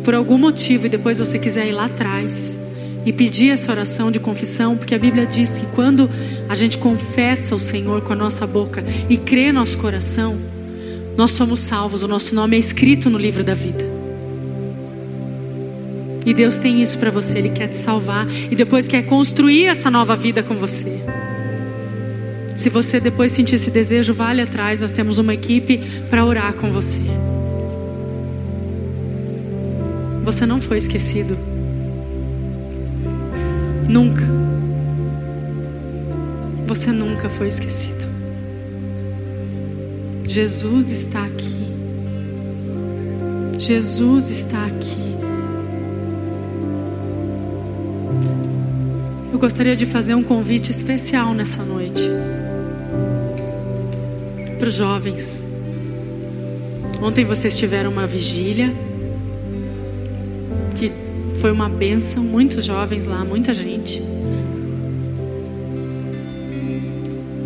por 0.04 0.14
algum 0.14 0.36
motivo, 0.36 0.86
e 0.86 0.88
depois 0.88 1.18
você 1.18 1.38
quiser 1.38 1.66
ir 1.66 1.72
lá 1.72 1.86
atrás 1.86 2.58
e 3.06 3.12
pedir 3.12 3.50
essa 3.50 3.70
oração 3.70 4.10
de 4.10 4.18
confissão, 4.18 4.76
porque 4.76 4.94
a 4.94 4.98
Bíblia 4.98 5.26
diz 5.26 5.58
que 5.58 5.66
quando 5.74 6.10
a 6.48 6.54
gente 6.54 6.78
confessa 6.78 7.54
o 7.54 7.60
Senhor 7.60 8.02
com 8.02 8.12
a 8.12 8.16
nossa 8.16 8.46
boca 8.46 8.84
e 9.08 9.16
crê 9.16 9.52
no 9.52 9.60
nosso 9.60 9.78
coração, 9.78 10.38
nós 11.16 11.30
somos 11.30 11.60
salvos, 11.60 12.02
o 12.02 12.08
nosso 12.08 12.34
nome 12.34 12.56
é 12.56 12.58
escrito 12.58 13.08
no 13.08 13.18
livro 13.18 13.44
da 13.44 13.54
vida. 13.54 13.93
E 16.24 16.32
Deus 16.32 16.58
tem 16.58 16.82
isso 16.82 16.98
para 16.98 17.10
você, 17.10 17.38
Ele 17.38 17.50
quer 17.50 17.68
te 17.68 17.76
salvar 17.76 18.26
e 18.28 18.54
depois 18.54 18.88
quer 18.88 19.04
construir 19.04 19.66
essa 19.66 19.90
nova 19.90 20.16
vida 20.16 20.42
com 20.42 20.54
você. 20.54 21.00
Se 22.56 22.68
você 22.68 23.00
depois 23.00 23.32
sentir 23.32 23.56
esse 23.56 23.70
desejo, 23.70 24.14
vale 24.14 24.40
atrás, 24.40 24.80
nós 24.80 24.92
temos 24.92 25.18
uma 25.18 25.34
equipe 25.34 25.78
para 26.08 26.24
orar 26.24 26.54
com 26.54 26.70
você. 26.70 27.02
Você 30.24 30.46
não 30.46 30.60
foi 30.60 30.78
esquecido. 30.78 31.36
Nunca. 33.88 34.22
Você 36.66 36.90
nunca 36.90 37.28
foi 37.28 37.48
esquecido. 37.48 38.04
Jesus 40.26 40.90
está 40.90 41.24
aqui. 41.24 41.64
Jesus 43.58 44.30
está 44.30 44.64
aqui. 44.64 45.23
Gostaria 49.44 49.76
de 49.76 49.84
fazer 49.84 50.14
um 50.14 50.22
convite 50.22 50.70
especial 50.70 51.34
nessa 51.34 51.62
noite 51.62 52.00
para 54.58 54.68
os 54.68 54.72
jovens. 54.72 55.44
Ontem 57.02 57.26
vocês 57.26 57.54
tiveram 57.54 57.90
uma 57.90 58.06
vigília 58.06 58.72
que 60.76 60.90
foi 61.42 61.52
uma 61.52 61.68
benção, 61.68 62.24
muitos 62.24 62.64
jovens 62.64 63.04
lá, 63.04 63.22
muita 63.22 63.52
gente. 63.52 64.02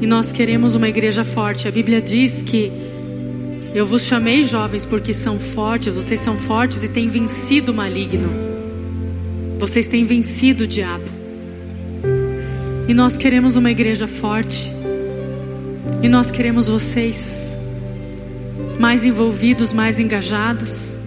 E 0.01 0.07
nós 0.07 0.31
queremos 0.31 0.77
uma 0.77 0.89
igreja 0.89 1.25
forte. 1.25 1.67
A 1.67 1.71
Bíblia 1.73 2.01
diz 2.01 2.43
que 2.43 2.71
eu 3.75 3.85
vos 3.85 4.05
chamei 4.05 4.45
jovens 4.45 4.87
porque 4.87 5.13
são 5.13 5.37
fortes, 5.41 5.93
vocês 5.93 6.21
são 6.21 6.39
fortes 6.39 6.85
e 6.85 6.89
têm 6.89 7.09
vencido 7.09 7.73
o 7.73 7.75
maligno. 7.75 8.29
Vocês 9.59 9.89
têm 9.89 10.05
vencido 10.05 10.63
o 10.63 10.67
diabo. 10.69 11.18
E 12.89 12.95
nós 12.95 13.19
queremos 13.19 13.59
uma 13.59 13.71
igreja 13.71 14.07
forte. 14.07 14.73
E 16.03 16.09
nós 16.09 16.31
queremos 16.31 16.69
vocês 16.69 17.55
mais 18.81 19.05
envolvidos, 19.05 19.73
mais 19.73 20.01
engajados, 20.01 20.99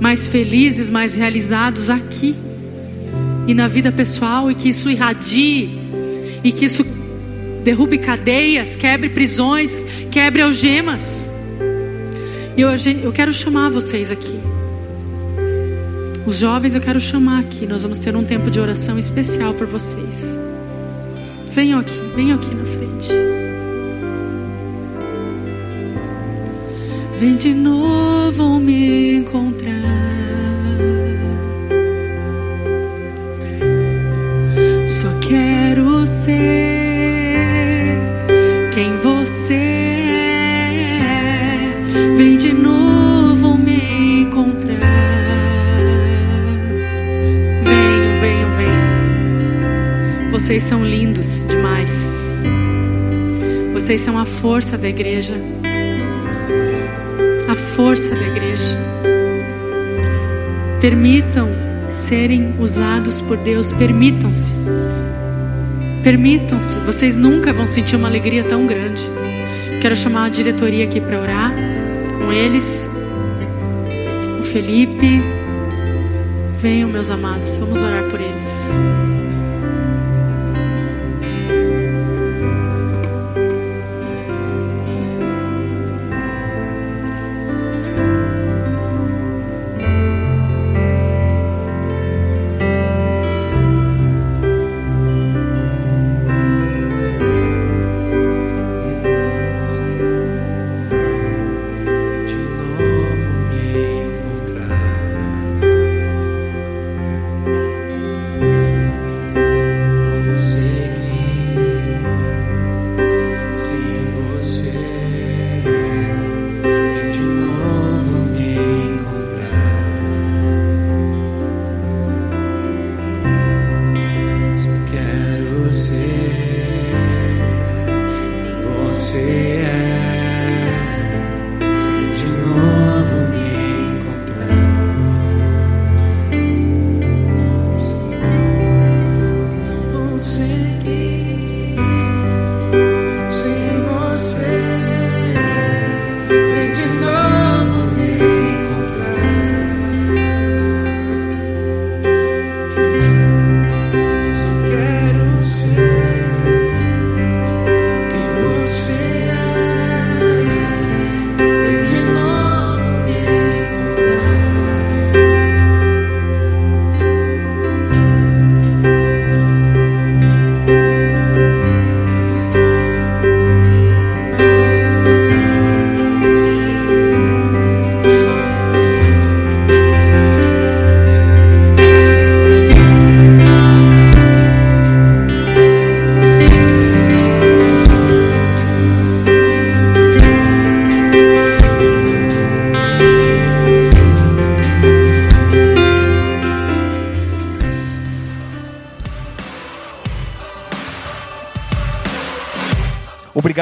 mais 0.00 0.28
felizes, 0.28 0.90
mais 0.90 1.14
realizados 1.14 1.90
aqui 1.90 2.36
e 3.48 3.54
na 3.54 3.66
vida 3.66 3.90
pessoal 3.90 4.50
e 4.50 4.54
que 4.54 4.68
isso 4.68 4.88
irradie 4.90 5.70
e 6.44 6.52
que 6.52 6.66
isso 6.66 6.84
derrube 7.64 7.98
cadeias, 7.98 8.76
quebre 8.76 9.08
prisões, 9.08 9.84
quebre 10.12 10.42
algemas. 10.42 11.28
E 12.56 12.60
eu, 12.60 12.68
eu 13.02 13.12
quero 13.12 13.32
chamar 13.32 13.70
vocês 13.70 14.10
aqui. 14.12 14.53
Os 16.26 16.38
jovens 16.38 16.74
eu 16.74 16.80
quero 16.80 16.98
chamar 16.98 17.40
aqui. 17.40 17.66
Nós 17.66 17.82
vamos 17.82 17.98
ter 17.98 18.16
um 18.16 18.24
tempo 18.24 18.50
de 18.50 18.58
oração 18.58 18.98
especial 18.98 19.52
por 19.54 19.66
vocês. 19.66 20.38
Venham 21.50 21.78
aqui, 21.80 21.98
venham 22.16 22.36
aqui 22.36 22.54
na 22.54 22.64
frente. 22.64 23.12
Vem 27.20 27.36
de 27.36 27.54
novo 27.54 28.58
me 28.58 29.16
encontrar. 29.16 29.72
Só 34.88 35.08
quero 35.20 36.06
ser 36.06 36.73
Vocês 50.34 50.64
são 50.64 50.84
lindos 50.84 51.46
demais. 51.46 52.42
Vocês 53.72 54.00
são 54.00 54.18
a 54.18 54.24
força 54.24 54.76
da 54.76 54.88
igreja. 54.88 55.40
A 57.48 57.54
força 57.54 58.10
da 58.16 58.20
igreja. 58.20 58.76
Permitam 60.80 61.50
serem 61.92 62.52
usados 62.58 63.20
por 63.20 63.36
Deus. 63.36 63.70
Permitam-se. 63.70 64.52
Permitam-se. 66.02 66.74
Vocês 66.78 67.14
nunca 67.14 67.52
vão 67.52 67.64
sentir 67.64 67.94
uma 67.94 68.08
alegria 68.08 68.42
tão 68.42 68.66
grande. 68.66 69.04
Quero 69.80 69.94
chamar 69.94 70.24
a 70.24 70.30
diretoria 70.30 70.84
aqui 70.84 71.00
para 71.00 71.20
orar 71.20 71.54
com 72.18 72.32
eles. 72.32 72.90
O 74.40 74.42
Felipe. 74.42 75.22
Venham, 76.60 76.90
meus 76.90 77.08
amados. 77.08 77.56
Vamos 77.58 77.80
orar 77.80 78.02
por 78.10 78.20
eles. 78.20 79.03